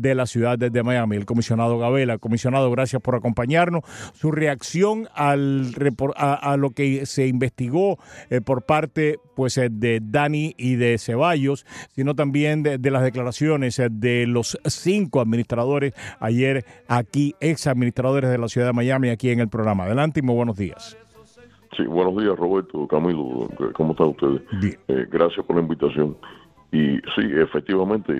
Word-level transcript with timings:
de 0.00 0.14
la 0.14 0.26
ciudad 0.26 0.58
de 0.58 0.82
Miami, 0.82 1.16
el 1.16 1.26
comisionado 1.26 1.78
Gabela. 1.78 2.18
Comisionado, 2.18 2.70
gracias 2.70 3.02
por 3.02 3.14
acompañarnos. 3.14 3.82
Su 4.14 4.30
reacción 4.30 5.08
al, 5.14 5.72
a, 6.16 6.56
lo 6.56 6.70
que 6.70 7.06
se 7.06 7.26
investigó 7.26 7.98
eh, 8.30 8.40
por 8.40 8.62
parte 8.62 9.18
pues, 9.34 9.58
eh, 9.58 9.68
de 9.70 10.00
Dani 10.02 10.54
y 10.56 10.76
de 10.76 10.98
Ceballos, 10.98 11.66
sino 11.94 12.14
también 12.14 12.62
de, 12.62 12.78
las 12.90 13.02
declaraciones 13.02 13.78
eh, 13.78 13.88
de 13.90 14.26
los 14.26 14.58
cinco 14.64 15.20
administradores 15.20 15.94
ayer 16.20 16.64
aquí, 16.86 17.34
ex 17.40 17.66
administradores 17.66 18.30
de 18.30 18.38
la 18.38 18.48
ciudad 18.48 18.68
de 18.68 18.72
Miami, 18.72 19.10
aquí 19.10 19.30
en 19.30 19.40
el 19.40 19.48
programa. 19.48 19.84
Adelante 19.84 20.20
y 20.20 20.22
muy 20.22 20.34
buenos 20.34 20.56
días. 20.56 20.96
Sí, 21.76 21.84
buenos 21.84 22.16
días 22.16 22.36
Roberto, 22.36 22.88
Camilo, 22.88 23.48
¿cómo 23.74 23.92
están 23.92 24.08
ustedes? 24.08 24.42
gracias 25.10 25.44
por 25.46 25.56
la 25.56 25.62
invitación. 25.62 26.16
Y 26.70 26.96
sí, 27.14 27.22
efectivamente, 27.34 28.12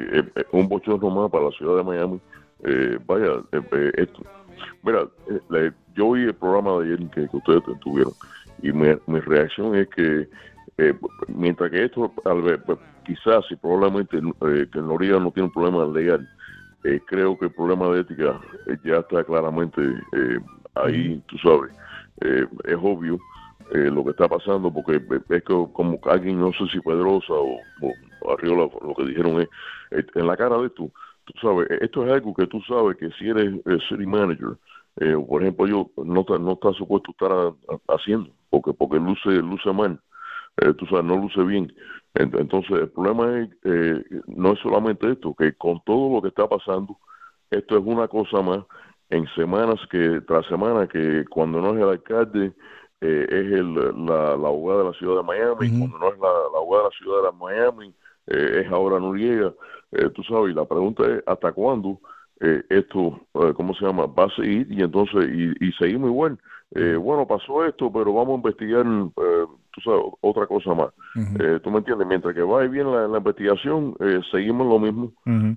un 0.52 0.68
bochorno 0.68 1.10
más 1.10 1.30
para 1.30 1.46
la 1.46 1.50
ciudad 1.52 1.76
de 1.76 1.84
Miami. 1.84 2.20
vaya, 3.06 3.42
esto, 3.96 4.22
Mira, 4.82 5.06
eh, 5.54 5.70
yo 5.94 6.08
oí 6.08 6.22
el 6.22 6.34
programa 6.34 6.78
de 6.78 6.94
ayer 6.94 7.10
que, 7.10 7.28
ustedes 7.32 7.62
tuvieron 7.80 8.12
y 8.62 8.72
mi, 8.72 9.20
reacción 9.20 9.74
es 9.76 9.88
que 9.88 10.28
eh, 10.78 10.94
mientras 11.28 11.70
que 11.70 11.84
esto, 11.84 12.12
al 12.24 12.60
pues, 12.64 12.78
quizás 13.04 13.44
y 13.50 13.56
probablemente 13.56 14.18
eh, 14.18 14.66
que 14.72 14.80
Noriega 14.80 15.18
no 15.18 15.30
tiene 15.30 15.48
un 15.48 15.52
problema 15.52 15.84
legal, 15.86 16.28
creo 17.06 17.38
que 17.38 17.46
el 17.46 17.52
problema 17.52 17.88
de 17.88 18.00
ética 18.00 18.40
ya 18.84 18.98
está 18.98 19.22
claramente 19.24 19.80
ahí, 20.74 21.22
tú 21.26 21.36
sabes, 21.38 21.72
es 22.20 22.76
obvio 22.80 23.18
lo 23.72 24.04
que 24.04 24.10
está 24.10 24.26
pasando 24.28 24.72
porque 24.72 25.02
es 25.28 25.42
que 25.42 25.66
como 25.72 26.00
alguien, 26.04 26.40
no 26.40 26.50
sé 26.52 26.66
si 26.72 26.80
Pedrosa 26.80 27.34
o, 27.34 27.56
o 27.82 27.92
Arriola, 28.26 28.68
lo 28.82 28.94
que 28.94 29.04
dijeron 29.04 29.40
es, 29.40 29.48
en 29.90 30.26
la 30.26 30.36
cara 30.36 30.58
de 30.58 30.70
tú, 30.70 30.90
tú 31.24 31.32
sabes, 31.40 31.68
esto 31.80 32.06
es 32.06 32.12
algo 32.12 32.34
que 32.34 32.46
tú 32.46 32.60
sabes 32.62 32.96
que 32.96 33.10
si 33.18 33.28
eres 33.28 33.54
city 33.88 34.06
manager, 34.06 34.56
eh, 35.00 35.16
por 35.28 35.42
ejemplo, 35.42 35.66
yo 35.66 35.90
no 36.04 36.20
está, 36.20 36.38
no 36.38 36.52
está 36.52 36.72
supuesto 36.72 37.12
estar 37.12 37.52
haciendo, 37.88 38.30
porque 38.50 38.72
porque 38.72 38.96
luce 38.96 39.30
luce 39.30 39.72
mal, 39.72 40.00
eh, 40.56 40.72
tú 40.74 40.86
sabes, 40.86 41.04
no 41.04 41.16
luce 41.16 41.42
bien. 41.42 41.72
Entonces, 42.14 42.70
el 42.70 42.88
problema 42.88 43.38
es, 43.38 43.50
eh, 43.64 44.04
no 44.26 44.52
es 44.52 44.58
solamente 44.60 45.10
esto, 45.12 45.34
que 45.38 45.52
con 45.52 45.80
todo 45.84 46.16
lo 46.16 46.22
que 46.22 46.28
está 46.28 46.48
pasando, 46.48 46.96
esto 47.50 47.78
es 47.78 47.84
una 47.84 48.08
cosa 48.08 48.42
más 48.42 48.64
en 49.10 49.26
semanas 49.36 49.78
que, 49.90 50.20
tras 50.26 50.46
semana, 50.46 50.86
que 50.88 51.24
cuando 51.30 51.60
no 51.60 51.74
es 51.74 51.82
el 51.82 51.88
alcalde, 51.88 52.52
eh, 53.00 53.26
es 53.28 53.52
el, 53.52 53.74
la, 53.74 54.36
la, 54.36 54.48
abogada 54.48 54.80
de 54.80 54.90
la 54.90 54.98
ciudad 54.98 55.16
de 55.18 55.22
Miami, 55.22 55.78
cuando 55.78 55.98
no 55.98 56.08
es 56.08 56.18
la, 56.18 56.28
la, 56.28 56.58
abogada 56.58 56.84
de 56.84 56.90
la 56.90 56.98
ciudad 56.98 57.30
de 57.30 57.38
Miami, 57.38 57.94
eh, 58.30 58.62
es 58.64 58.72
ahora 58.72 58.98
Noriega, 59.00 59.52
eh, 59.92 60.10
tú 60.14 60.22
sabes, 60.24 60.52
y 60.52 60.54
la 60.54 60.64
pregunta 60.64 61.04
es, 61.06 61.22
¿hasta 61.26 61.52
cuándo? 61.52 61.98
eh, 62.40 62.62
esto, 62.68 63.20
eh, 63.34 63.52
¿cómo 63.54 63.74
se 63.74 63.84
llama? 63.84 64.06
Va 64.06 64.24
a 64.24 64.36
seguir 64.36 64.66
y 64.70 64.82
entonces, 64.82 65.28
y, 65.28 65.66
y 65.66 65.72
seguimos 65.72 66.08
igual. 66.10 66.38
Eh, 66.74 66.96
bueno, 66.96 67.26
pasó 67.26 67.64
esto, 67.64 67.90
pero 67.90 68.12
vamos 68.12 68.34
a 68.34 68.36
investigar, 68.36 68.86
eh, 68.86 69.46
tú 69.72 69.80
sabes, 69.80 70.02
otra 70.20 70.46
cosa 70.46 70.74
más. 70.74 70.90
eh, 71.40 71.60
¿Tú 71.62 71.70
me 71.70 71.78
entiendes? 71.78 72.06
Mientras 72.06 72.34
que 72.34 72.42
va 72.42 72.62
bien 72.66 72.92
la, 72.92 73.08
la 73.08 73.18
investigación, 73.18 73.94
eh, 74.00 74.20
seguimos 74.30 74.66
lo 74.66 74.78
mismo. 74.78 75.12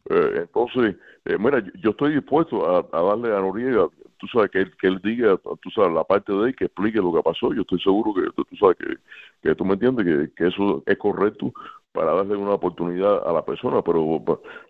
eh, 0.09 0.31
entonces, 0.37 0.95
eh, 1.25 1.37
mira, 1.37 1.61
yo 1.83 1.91
estoy 1.91 2.13
dispuesto 2.15 2.65
a, 2.65 2.85
a 2.97 3.01
darle 3.01 3.35
a 3.35 3.41
Noriega, 3.41 3.87
tú 4.17 4.27
sabes, 4.27 4.49
que 4.51 4.59
él, 4.61 4.71
que 4.79 4.87
él 4.87 5.01
diga, 5.03 5.37
tú 5.37 5.69
sabes, 5.75 5.91
la 5.93 6.03
parte 6.05 6.31
de 6.31 6.47
él, 6.47 6.55
que 6.55 6.65
explique 6.65 6.97
lo 6.99 7.13
que 7.13 7.21
pasó. 7.21 7.53
Yo 7.53 7.61
estoy 7.61 7.81
seguro 7.81 8.13
que 8.13 8.43
tú 8.43 8.55
sabes 8.57 8.77
que, 8.77 8.95
que 9.43 9.55
tú 9.55 9.65
me 9.65 9.73
entiendes, 9.73 10.05
que, 10.05 10.33
que 10.35 10.47
eso 10.47 10.81
es 10.85 10.97
correcto 10.97 11.51
para 11.91 12.13
darle 12.13 12.35
una 12.35 12.53
oportunidad 12.53 13.27
a 13.27 13.33
la 13.33 13.43
persona, 13.43 13.81
pero 13.81 14.01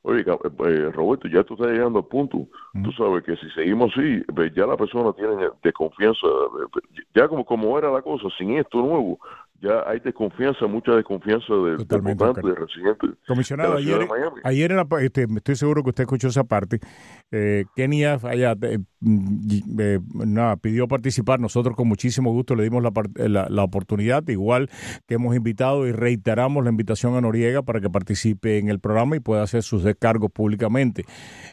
oye, 0.03 0.21
eh, 0.21 0.91
Roberto, 0.91 1.27
ya 1.27 1.43
tú 1.43 1.53
estás 1.53 1.71
llegando 1.71 1.99
al 1.99 2.05
punto, 2.05 2.47
tú 2.83 2.91
sabes 2.93 3.23
que 3.23 3.35
si 3.35 3.49
seguimos 3.51 3.91
así, 3.95 4.23
pues, 4.33 4.53
ya 4.55 4.65
la 4.65 4.75
persona 4.75 5.13
tiene 5.13 5.49
desconfianza, 5.61 6.27
ya 7.13 7.27
como, 7.27 7.45
como 7.45 7.77
era 7.77 7.91
la 7.91 8.01
cosa, 8.01 8.27
sin 8.37 8.57
esto 8.57 8.79
nuevo, 8.79 9.19
ya 9.61 9.83
hay 9.87 9.99
desconfianza, 9.99 10.65
mucha 10.65 10.93
desconfianza 10.93 11.53
del, 11.53 11.77
votante, 12.01 12.41
del 12.41 12.55
residente. 12.55 13.07
Comisionado, 13.27 13.77
ayer, 13.77 14.07
ayer 14.43 14.71
en 14.71 14.77
la, 14.77 14.87
este, 15.01 15.27
estoy 15.35 15.55
seguro 15.55 15.83
que 15.83 15.89
usted 15.89 16.03
escuchó 16.03 16.29
esa 16.29 16.43
parte. 16.43 16.79
Eh, 17.31 17.65
Kenia 17.75 18.17
allá, 18.23 18.55
mm, 18.55 19.79
eh, 19.79 19.99
nada, 20.13 20.57
pidió 20.57 20.87
participar. 20.87 21.39
Nosotros 21.39 21.75
con 21.75 21.87
muchísimo 21.87 22.31
gusto 22.31 22.55
le 22.55 22.63
dimos 22.63 22.81
la, 22.81 23.47
la, 23.49 23.63
oportunidad, 23.63 24.27
igual 24.29 24.67
que 25.07 25.15
hemos 25.15 25.35
invitado 25.35 25.87
y 25.87 25.91
reiteramos 25.91 26.63
la 26.63 26.71
invitación 26.71 27.15
a 27.15 27.21
Noriega 27.21 27.61
para 27.61 27.79
que 27.79 27.89
participe 27.89 28.57
en 28.57 28.69
el 28.69 28.79
programa 28.79 29.15
y 29.15 29.19
pueda 29.19 29.43
hacer 29.43 29.61
sus 29.61 29.83
descargos 29.83 30.31
públicamente. 30.31 31.05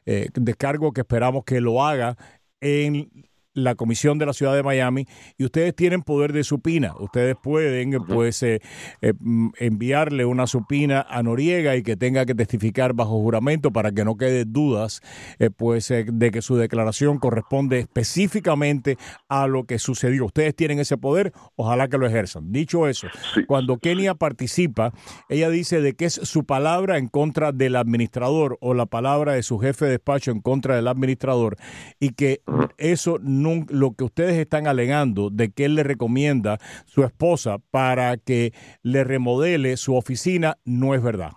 Eh, 0.07 0.29
descargo 0.33 0.93
que 0.93 1.03
esperamos 1.03 1.45
que 1.45 1.61
lo 1.61 1.85
haga 1.85 2.17
en 2.61 3.28
la 3.63 3.75
Comisión 3.75 4.19
de 4.19 4.27
la 4.27 4.33
Ciudad 4.33 4.55
de 4.55 4.63
Miami 4.63 5.07
y 5.37 5.45
ustedes 5.45 5.75
tienen 5.75 6.03
poder 6.03 6.33
de 6.33 6.45
supina. 6.45 6.95
Ustedes 6.99 7.37
pueden 7.43 7.91
pues 8.07 8.43
eh, 8.43 8.61
eh, 9.01 9.13
mm, 9.19 9.51
enviarle 9.59 10.25
una 10.25 10.47
supina 10.47 11.07
a 11.09 11.23
Noriega 11.23 11.77
y 11.77 11.83
que 11.83 11.97
tenga 11.97 12.27
que 12.27 12.35
testificar 12.35 12.95
bajo 12.95 13.21
juramento 13.21 13.73
para 13.73 13.93
que 13.93 14.05
no 14.05 14.17
quede 14.17 14.45
dudas 14.45 15.03
eh, 15.39 15.51
pues 15.51 15.89
de 15.89 16.31
que 16.31 16.43
su 16.43 16.57
declaración 16.57 17.19
corresponde 17.19 17.81
específicamente 17.81 18.97
a 19.29 19.47
lo 19.47 19.65
que 19.65 19.79
sucedió. 19.79 20.27
Ustedes 20.27 20.55
tienen 20.55 20.79
ese 20.79 20.97
poder, 20.97 21.33
ojalá 21.57 21.89
que 21.89 21.99
lo 21.99 22.07
ejerzan. 22.07 22.53
Dicho 22.53 22.89
eso, 22.89 23.09
cuando 23.47 23.79
Kenia 23.79 24.15
participa, 24.15 24.93
ella 25.29 25.51
dice 25.51 25.81
de 25.81 25.95
que 25.95 26.07
es 26.07 26.15
su 26.15 26.45
palabra 26.45 26.99
en 26.99 27.09
contra 27.09 27.53
del 27.53 27.77
administrador 27.77 28.59
o 28.61 28.75
la 28.75 28.87
palabra 28.87 29.33
de 29.33 29.43
su 29.43 29.59
jefe 29.59 29.87
de 29.87 29.93
despacho 29.93 30.31
en 30.31 30.41
contra 30.41 30.77
del 30.77 30.89
administrador 30.89 31.57
y 32.01 32.11
que 32.11 32.43
eso 32.79 33.19
no 33.21 33.47
lo 33.69 33.92
que 33.92 34.04
ustedes 34.04 34.36
están 34.36 34.66
alegando 34.66 35.31
de 35.31 35.50
que 35.50 35.64
él 35.64 35.75
le 35.75 35.82
recomienda 35.82 36.59
su 36.86 37.04
esposa 37.04 37.59
para 37.70 38.16
que 38.16 38.53
le 38.82 39.04
remodele 39.04 39.76
su 39.76 39.97
oficina 39.97 40.56
no 40.64 40.94
es 40.94 41.03
verdad. 41.03 41.32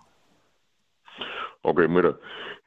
Ok, 1.64 1.82
mira, 1.88 2.16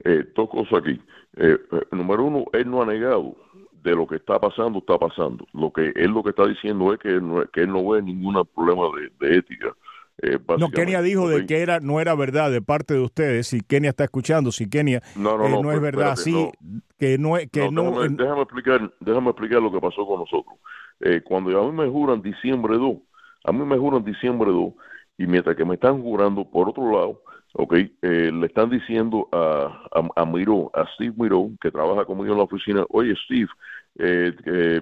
eh, 0.04 0.24
dos 0.34 0.48
cosas 0.48 0.80
aquí. 0.80 1.00
Eh, 1.36 1.58
eh, 1.72 1.80
número 1.90 2.24
uno, 2.24 2.44
él 2.52 2.70
no 2.70 2.82
ha 2.82 2.86
negado 2.86 3.36
de 3.82 3.94
lo 3.94 4.06
que 4.06 4.16
está 4.16 4.38
pasando, 4.38 4.78
está 4.78 4.98
pasando. 4.98 5.46
Lo 5.52 5.72
que 5.72 5.92
él 5.94 6.10
lo 6.12 6.22
que 6.22 6.30
está 6.30 6.46
diciendo 6.46 6.92
es 6.92 7.00
que, 7.00 7.08
él 7.10 7.68
no 7.68 7.88
ve 7.88 8.02
ningún 8.02 8.42
problema 8.54 8.84
de 9.20 9.36
ética 9.36 9.74
eh, 10.22 10.38
no, 10.58 10.70
Kenia 10.70 11.02
dijo 11.02 11.28
de 11.28 11.44
que 11.44 11.60
era 11.60 11.80
no 11.80 12.00
era 12.00 12.14
verdad 12.14 12.50
de 12.50 12.62
parte 12.62 12.94
de 12.94 13.00
ustedes. 13.00 13.48
Si 13.48 13.60
Kenia 13.62 13.90
está 13.90 14.04
escuchando, 14.04 14.52
si 14.52 14.68
Kenia 14.68 15.02
no, 15.16 15.36
no, 15.36 15.46
eh, 15.46 15.50
no, 15.50 15.58
es 15.58 15.64
pues, 15.64 15.80
verdad, 15.80 16.16
sí, 16.16 16.50
que 16.98 17.18
no 17.18 17.34
que 17.50 17.70
no. 17.70 18.00
Déjame, 18.08 18.42
explicar, 18.42 18.92
déjame 19.00 19.30
explicar 19.30 19.60
lo 19.60 19.72
que 19.72 19.80
pasó 19.80 20.06
con 20.06 20.20
nosotros. 20.20 20.54
Eh, 21.00 21.20
cuando 21.24 21.60
a 21.60 21.66
mí 21.66 21.76
me 21.76 21.88
juran 21.88 22.22
diciembre 22.22 22.76
2, 22.76 22.96
a 23.44 23.52
mí 23.52 23.64
me 23.64 23.76
juran 23.76 24.04
diciembre 24.04 24.50
2 24.50 24.72
y 25.18 25.26
mientras 25.26 25.56
que 25.56 25.64
me 25.64 25.74
están 25.74 26.00
jurando 26.00 26.44
por 26.48 26.68
otro 26.68 26.92
lado, 26.92 27.22
okay, 27.52 27.92
le 28.00 28.46
están 28.46 28.70
diciendo 28.70 29.28
a, 29.32 29.82
a, 29.92 30.22
a 30.22 30.24
Miró, 30.24 30.70
a 30.74 30.86
Steve 30.94 31.14
Miró, 31.16 31.50
que 31.60 31.72
trabaja 31.72 32.04
conmigo 32.04 32.32
en 32.32 32.38
la 32.38 32.44
oficina, 32.44 32.84
oye 32.90 33.14
Steve, 33.24 33.48
eh, 33.96 34.32
eh, 34.44 34.80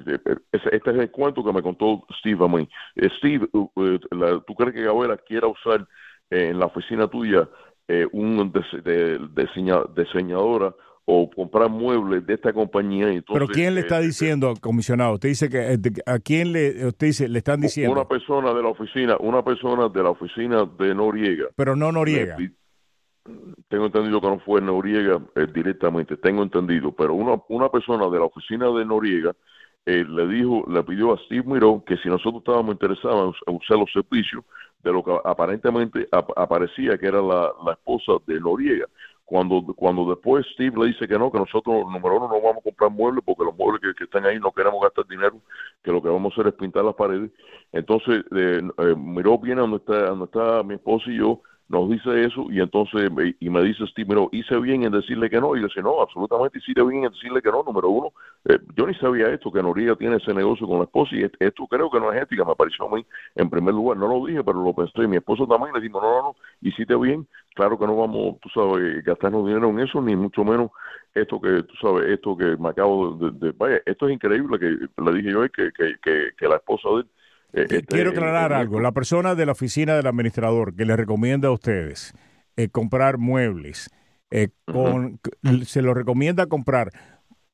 este 0.53 0.91
es 0.91 0.97
el 0.97 1.11
cuento 1.11 1.45
que 1.45 1.53
me 1.53 1.63
contó 1.63 2.07
Steve 2.19 2.45
a 2.45 2.49
mí. 2.49 2.69
Eh, 2.97 3.09
Steve, 3.19 3.47
eh, 3.53 3.99
¿tú 4.47 4.55
crees 4.55 4.75
que 4.75 4.85
Gabriela 4.85 5.17
quiera 5.19 5.49
usar 5.49 5.87
en 6.31 6.59
la 6.59 6.67
oficina 6.67 7.09
tuya 7.09 7.49
un 8.13 8.51
de, 8.85 9.21
diseñadora 9.95 10.75
o 11.05 11.29
comprar 11.29 11.69
muebles 11.69 12.25
de 12.27 12.35
esta 12.35 12.55
compañía? 12.55 13.09
Pero 13.31 13.49
¿quién 13.49 13.75
le 13.75 13.83
está 13.83 14.01
diciendo, 14.01 14.55
comisionado? 14.59 15.15
Usted 15.15 15.29
dice 15.29 15.51
que 15.51 15.79
a 16.07 16.19
quién 16.21 16.53
le 16.53 16.87
usted 16.87 17.09
dice 17.09 17.29
le 17.29 17.39
están 17.39 17.61
diciendo 17.61 17.93
una 17.93 18.09
persona 18.09 18.55
de 18.55 18.63
la 18.63 18.69
oficina, 18.69 19.17
una 19.21 19.45
persona 19.45 19.91
de 19.91 20.03
la 20.03 20.11
oficina 20.11 20.65
de 20.79 20.95
Noriega. 20.95 21.49
Pero 21.55 21.77
no 21.77 21.93
Noriega. 21.93 22.39
Tengo 23.69 23.87
entendido 23.87 24.21
que 24.21 24.27
no 24.27 24.39
fue 24.41 24.61
Noriega 24.61 25.21
eh, 25.37 25.47
directamente, 25.53 26.17
tengo 26.17 26.43
entendido, 26.43 26.93
pero 26.93 27.15
una, 27.15 27.41
una 27.49 27.69
persona 27.69 28.09
de 28.09 28.19
la 28.19 28.25
oficina 28.25 28.67
de 28.71 28.85
Noriega 28.85 29.33
eh, 29.87 30.05
le 30.09 30.27
dijo, 30.29 30.65
le 30.69 30.83
pidió 30.85 31.13
a 31.13 31.19
Steve 31.19 31.45
Miró 31.47 31.83
que 31.85 31.97
si 31.99 32.09
nosotros 32.09 32.43
estábamos 32.43 32.73
interesados 32.73 33.37
en 33.47 33.57
usar 33.57 33.79
los 33.79 33.93
servicios 33.93 34.45
de 34.83 34.93
lo 34.93 35.03
que 35.05 35.17
aparentemente 35.25 36.09
aparecía 36.11 36.99
que 36.99 37.07
era 37.07 37.21
la, 37.23 37.53
la, 37.65 37.73
esposa 37.73 38.13
de 38.27 38.41
Noriega. 38.41 38.87
Cuando, 39.25 39.65
cuando 39.77 40.05
después 40.11 40.45
Steve 40.55 40.77
le 40.79 40.87
dice 40.89 41.09
que 41.09 41.19
no, 41.19 41.31
que 41.33 41.39
nosotros, 41.39 41.85
número 41.91 42.17
uno, 42.17 42.29
no 42.29 42.41
vamos 42.41 42.59
a 42.59 42.63
comprar 42.63 42.91
muebles 42.91 43.25
porque 43.25 43.45
los 43.45 43.57
muebles 43.57 43.95
que, 43.97 44.05
están 44.05 44.27
ahí 44.27 44.39
no 44.39 44.53
queremos 44.53 44.83
gastar 44.83 45.07
dinero, 45.07 45.41
que 45.83 45.91
lo 45.91 46.03
que 46.03 46.09
vamos 46.09 46.33
a 46.33 46.35
hacer 46.35 46.53
es 46.53 46.59
pintar 46.59 46.85
las 46.85 46.95
paredes. 46.95 47.31
Entonces, 47.73 48.25
eh, 48.37 48.61
eh 48.79 48.95
Miró 48.97 49.39
viene 49.39 49.61
donde 49.61 49.79
está, 49.79 50.11
donde 50.11 50.27
está 50.27 50.63
mi 50.65 50.75
esposa 50.75 51.11
y 51.11 51.19
yo, 51.19 51.41
nos 51.73 51.89
dice 51.89 52.27
eso 52.27 52.47
y 52.51 52.61
entonces 52.61 53.11
y 53.41 53.49
me 53.49 53.63
dice 53.63 53.87
Steve, 53.87 54.07
pero 54.07 54.29
hice 54.31 54.59
bien 54.59 54.85
en 54.85 54.93
decirle 54.93 55.31
que 55.31 55.41
no 55.41 55.57
y 55.57 55.61
yo 55.63 55.69
dice 55.69 55.81
no, 55.81 56.03
absolutamente 56.03 56.59
hiciste 56.59 56.83
bien 56.83 57.05
en 57.05 57.11
decirle 57.11 57.41
que 57.41 57.51
no, 57.51 57.63
número 57.63 57.89
uno, 57.89 58.13
eh, 58.45 58.59
yo 58.77 58.87
ni 58.87 58.95
sabía 58.97 59.31
esto, 59.31 59.51
que 59.51 59.63
Noriega 59.63 59.97
tiene 59.97 60.17
ese 60.17 60.35
negocio 60.35 60.69
con 60.69 60.79
la 60.79 60.85
esposa 60.85 61.17
y 61.17 61.25
esto 61.25 61.67
creo 61.67 61.91
que 61.91 61.99
no 61.99 62.13
es 62.13 62.23
ética, 62.23 62.45
me 62.45 62.55
pareció 62.55 62.87
a 62.87 62.95
mí 62.95 63.07
en 63.37 63.49
primer 63.49 63.73
lugar, 63.73 63.97
no 63.97 64.07
lo 64.07 64.27
dije, 64.27 64.45
pero 64.45 64.63
lo 64.63 64.75
pensé, 64.75 65.03
y 65.03 65.07
mi 65.07 65.17
esposo 65.17 65.47
también 65.47 65.73
le 65.75 65.81
dijo, 65.81 65.99
no, 65.99 66.11
no, 66.11 66.23
no, 66.23 66.37
hiciste 66.61 66.95
bien, 66.95 67.27
claro 67.55 67.79
que 67.79 67.87
no 67.87 67.97
vamos, 67.97 68.39
tú 68.41 68.51
sabes, 68.51 69.03
gastarnos 69.03 69.47
dinero 69.47 69.71
en 69.71 69.81
eso, 69.81 70.03
ni 70.03 70.15
mucho 70.15 70.45
menos 70.45 70.71
esto 71.15 71.41
que, 71.41 71.63
tú 71.63 71.75
sabes, 71.81 72.11
esto 72.11 72.37
que 72.37 72.55
me 72.59 72.69
acabo 72.69 73.15
de, 73.15 73.51
vaya, 73.53 73.81
esto 73.87 74.09
es 74.09 74.15
increíble 74.15 74.59
que 74.59 74.67
le 75.03 75.13
dije 75.15 75.33
yo 75.33 75.41
que, 75.49 75.73
que, 75.73 75.95
que, 76.03 76.29
que 76.37 76.49
la 76.49 76.57
esposa 76.57 76.87
de 76.91 76.97
él 77.01 77.07
este, 77.53 77.83
Quiero 77.83 78.11
aclarar 78.11 78.53
algo. 78.53 78.81
La 78.81 78.93
persona 78.93 79.35
de 79.35 79.47
la 79.47 79.53
oficina 79.53 79.95
del 79.97 80.07
administrador 80.07 80.75
que 80.75 80.85
le 80.85 80.97
recomienda 80.97 81.49
a 81.49 81.53
ustedes 81.53 82.15
eh, 82.57 82.69
comprar 82.69 83.19
muebles, 83.19 83.91
eh, 84.31 84.49
con, 84.65 85.21
se 85.67 85.83
lo 85.83 85.95
recomienda 85.95 86.47
comprar 86.47 86.93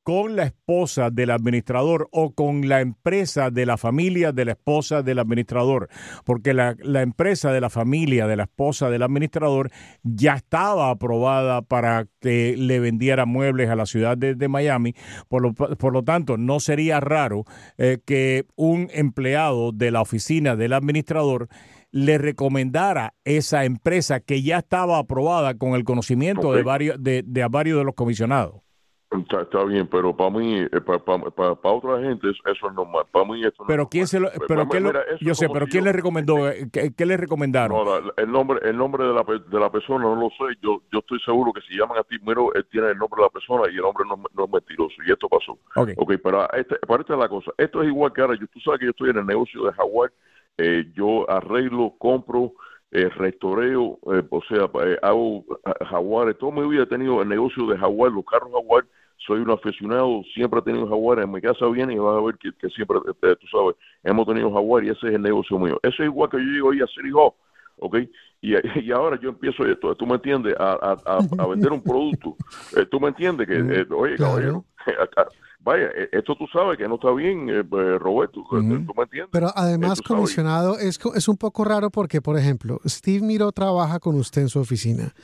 con 0.09 0.37
la 0.37 0.45
esposa 0.45 1.11
del 1.11 1.31
administrador 1.31 2.09
o 2.13 2.33
con 2.33 2.67
la 2.67 2.81
empresa 2.81 3.51
de 3.51 3.67
la 3.67 3.77
familia 3.77 4.33
de 4.33 4.47
la 4.47 4.53
esposa 4.53 5.03
del 5.03 5.19
administrador, 5.19 5.91
porque 6.25 6.55
la, 6.55 6.75
empresa 7.03 7.53
de 7.53 7.61
la 7.61 7.69
familia 7.69 8.27
de 8.27 8.37
la 8.37 8.45
esposa 8.45 8.89
del 8.89 9.03
administrador 9.03 9.71
ya 10.03 10.37
estaba 10.37 10.89
aprobada 10.89 11.61
para 11.61 12.07
que 12.23 12.55
le 12.57 12.81
vendiera 12.81 13.27
muebles 13.27 13.69
a 13.69 13.77
la 13.77 13.85
ciudad 13.85 14.17
de, 14.17 14.49
Miami, 14.49 14.95
por 15.29 15.43
lo, 15.43 15.53
por 15.53 15.93
lo, 15.93 16.03
tanto 16.03 16.39
no 16.39 16.59
sería 16.59 17.01
raro 17.01 17.45
eh, 17.77 17.99
que 18.03 18.47
un 18.57 18.89
empleado 18.95 19.73
de 19.73 19.91
la 19.91 20.01
oficina 20.01 20.57
del 20.57 20.73
administrador 20.73 21.49
le 21.91 22.17
recomendara 22.17 23.13
esa 23.25 23.67
empresa 23.67 24.21
que 24.21 24.41
ya 24.41 24.57
estaba 24.57 24.97
aprobada 24.97 25.59
con 25.59 25.75
el 25.75 25.85
conocimiento 25.85 26.55
de 26.55 26.63
varios 26.63 26.97
de, 26.99 27.23
de 27.27 27.47
varios 27.49 27.77
de 27.77 27.85
los 27.85 27.95
comisionados. 27.95 28.68
Está, 29.11 29.65
bien, 29.65 29.87
pero 29.87 30.15
para 30.15 30.29
mí, 30.31 30.59
eh, 30.61 30.81
para, 30.83 30.99
para, 30.99 31.53
otra 31.53 31.99
gente 32.03 32.29
eso, 32.29 32.69
es 32.69 32.75
normal. 32.75 33.07
Para 33.11 33.25
mí 33.25 33.43
esto 33.43 33.65
pero 33.67 33.89
quién 33.89 34.07
se 34.07 34.21
lo, 34.21 34.29
pero 34.47 34.69
qué 34.69 34.83
yo 35.21 35.35
sé, 35.35 35.49
pero 35.49 35.67
quién 35.67 35.85
le 35.85 35.93
recomendó, 35.93 36.47
eh, 36.51 36.69
¿qué, 36.71 37.07
le 37.07 37.17
recomendaron? 37.17 37.85
No, 37.85 38.13
el 38.15 38.31
nombre, 38.31 38.61
el 38.69 38.77
nombre 38.77 39.07
de 39.07 39.15
la, 39.15 39.25
de 39.25 39.61
la 39.61 39.71
persona 39.71 40.05
no 40.05 40.15
lo 40.15 40.29
sé. 40.31 40.55
Yo, 40.61 40.83
yo 40.93 40.99
estoy 40.99 41.19
seguro 41.21 41.55
que 41.55 41.63
si 41.63 41.79
llaman 41.79 41.97
a 41.97 42.03
ti, 42.03 42.19
primero 42.19 42.53
él 42.53 42.67
tiene 42.71 42.89
el 42.89 42.99
nombre 42.99 43.23
de 43.23 43.27
la 43.27 43.31
persona 43.31 43.63
y 43.73 43.77
el 43.77 43.85
hombre 43.85 44.05
no, 44.07 44.23
no 44.35 44.45
es 44.45 44.51
mentiroso 44.51 44.97
y 45.07 45.11
esto 45.11 45.27
pasó. 45.27 45.59
Okay. 45.75 45.95
ok, 45.97 46.13
pero 46.23 46.53
este, 46.53 46.77
para 46.87 47.01
esta 47.01 47.15
es 47.15 47.19
la 47.19 47.29
cosa. 47.31 47.51
Esto 47.57 47.83
es 47.83 47.89
igual 47.89 48.13
que 48.13 48.21
ahora. 48.21 48.37
Yo, 48.39 48.47
tú 48.49 48.61
sabes 48.61 48.81
que 48.81 48.87
yo 48.87 48.91
estoy 48.91 49.11
en 49.11 49.19
el 49.19 49.27
negocio 49.27 49.65
de 49.65 49.73
Jaguar. 49.73 50.13
Eh, 50.59 50.85
yo 50.95 51.29
arreglo, 51.31 51.95
compro 51.99 52.53
eh, 52.91 53.11
restoreo, 53.11 53.99
eh, 54.15 54.23
o 54.31 54.43
sea, 54.49 54.71
eh, 54.87 54.99
hago 55.03 55.45
jaguares, 55.91 56.39
toda 56.39 56.53
mi 56.53 56.67
vida 56.67 56.85
he 56.85 56.87
tenido 56.87 57.21
el 57.21 57.29
negocio 57.29 57.67
de 57.67 57.77
jaguar, 57.77 58.13
los 58.13 58.25
carros 58.25 58.51
jaguar, 58.51 58.87
soy 59.27 59.41
un 59.41 59.51
aficionado, 59.51 60.23
siempre 60.35 60.61
he 60.61 60.63
tenido 60.63 60.89
jaguar, 60.89 61.19
en 61.21 61.31
mi 61.31 61.41
casa 61.41 61.67
viene 61.67 61.95
y 61.95 61.99
vas 61.99 62.17
a 62.17 62.25
ver 62.25 62.37
que, 62.39 62.69
siempre, 62.71 62.99
eh, 63.23 63.37
tú 63.41 63.47
sabes, 63.49 63.77
hemos 64.05 64.27
tenido 64.27 64.53
jaguar 64.53 64.85
y 64.85 64.91
ese 64.91 65.09
es 65.09 65.15
el 65.15 65.23
negocio 65.23 65.59
mío. 65.59 65.79
Eso 65.83 66.03
es 66.03 66.09
igual 66.09 66.31
que 66.31 66.39
yo 66.39 66.45
llego 66.45 66.71
ahí 66.71 66.81
a 66.81 66.87
Hall, 67.15 67.33
¿ok? 67.79 67.97
Y, 68.41 68.55
y 68.85 68.93
ahora 68.93 69.19
yo 69.21 69.31
empiezo 69.31 69.67
esto, 69.67 69.95
tú 69.95 70.07
me 70.07 70.15
entiendes, 70.15 70.55
a, 70.59 70.97
a, 71.05 71.19
a, 71.43 71.47
vender 71.47 71.73
un 71.73 71.83
producto, 71.83 72.37
tú 72.91 73.01
me 73.01 73.09
entiendes 73.09 73.47
que, 73.47 73.87
oye, 73.93 74.17
caballero, 74.17 74.65
vaya, 75.69 75.87
e, 75.95 76.09
esto 76.13 76.35
tú 76.37 76.47
sabes 76.53 76.79
que 76.79 76.89
no 76.89 76.95
está 76.95 77.13
bien, 77.13 77.49
eh, 77.51 77.63
pues, 77.63 77.99
Roberto, 77.99 78.43
¿tú 78.49 78.57
me 78.57 79.03
entiendes? 79.03 79.29
Pero 79.31 79.51
además, 79.55 80.01
comisionado, 80.01 80.79
es, 80.79 80.99
es 81.15 81.29
un 81.29 81.37
poco 81.37 81.65
raro 81.65 81.91
porque, 81.91 82.23
por 82.23 82.39
ejemplo, 82.39 82.81
Steve 82.87 83.25
Miro 83.25 83.53
trabaja 83.53 84.01
con 84.01 84.17
usted 84.17 84.43
en 84.43 84.49
su 84.49 84.59
oficina. 84.61 85.15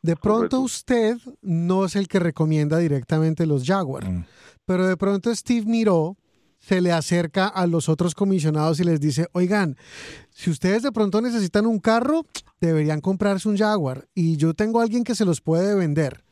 De 0.00 0.14
pronto 0.14 0.60
usted 0.60 1.16
no 1.42 1.84
es 1.84 1.96
el 1.96 2.06
que 2.06 2.20
recomienda 2.20 2.78
directamente 2.78 3.46
los 3.46 3.66
Jaguar, 3.66 4.08
mm. 4.08 4.24
pero 4.64 4.86
de 4.86 4.96
pronto 4.96 5.34
Steve 5.34 5.66
Miro 5.66 6.16
se 6.58 6.80
le 6.80 6.92
acerca 6.92 7.48
a 7.48 7.66
los 7.66 7.88
otros 7.88 8.14
comisionados 8.14 8.80
y 8.80 8.84
les 8.84 9.00
dice, 9.00 9.26
oigan, 9.32 9.76
si 10.30 10.50
ustedes 10.50 10.82
de 10.82 10.92
pronto 10.92 11.20
necesitan 11.20 11.66
un 11.66 11.78
carro, 11.78 12.24
deberían 12.60 13.00
comprarse 13.00 13.48
un 13.48 13.56
Jaguar 13.56 14.06
y 14.14 14.36
yo 14.36 14.54
tengo 14.54 14.80
a 14.80 14.82
alguien 14.82 15.04
que 15.04 15.14
se 15.14 15.24
los 15.24 15.40
puede 15.40 15.74
vender. 15.74 16.24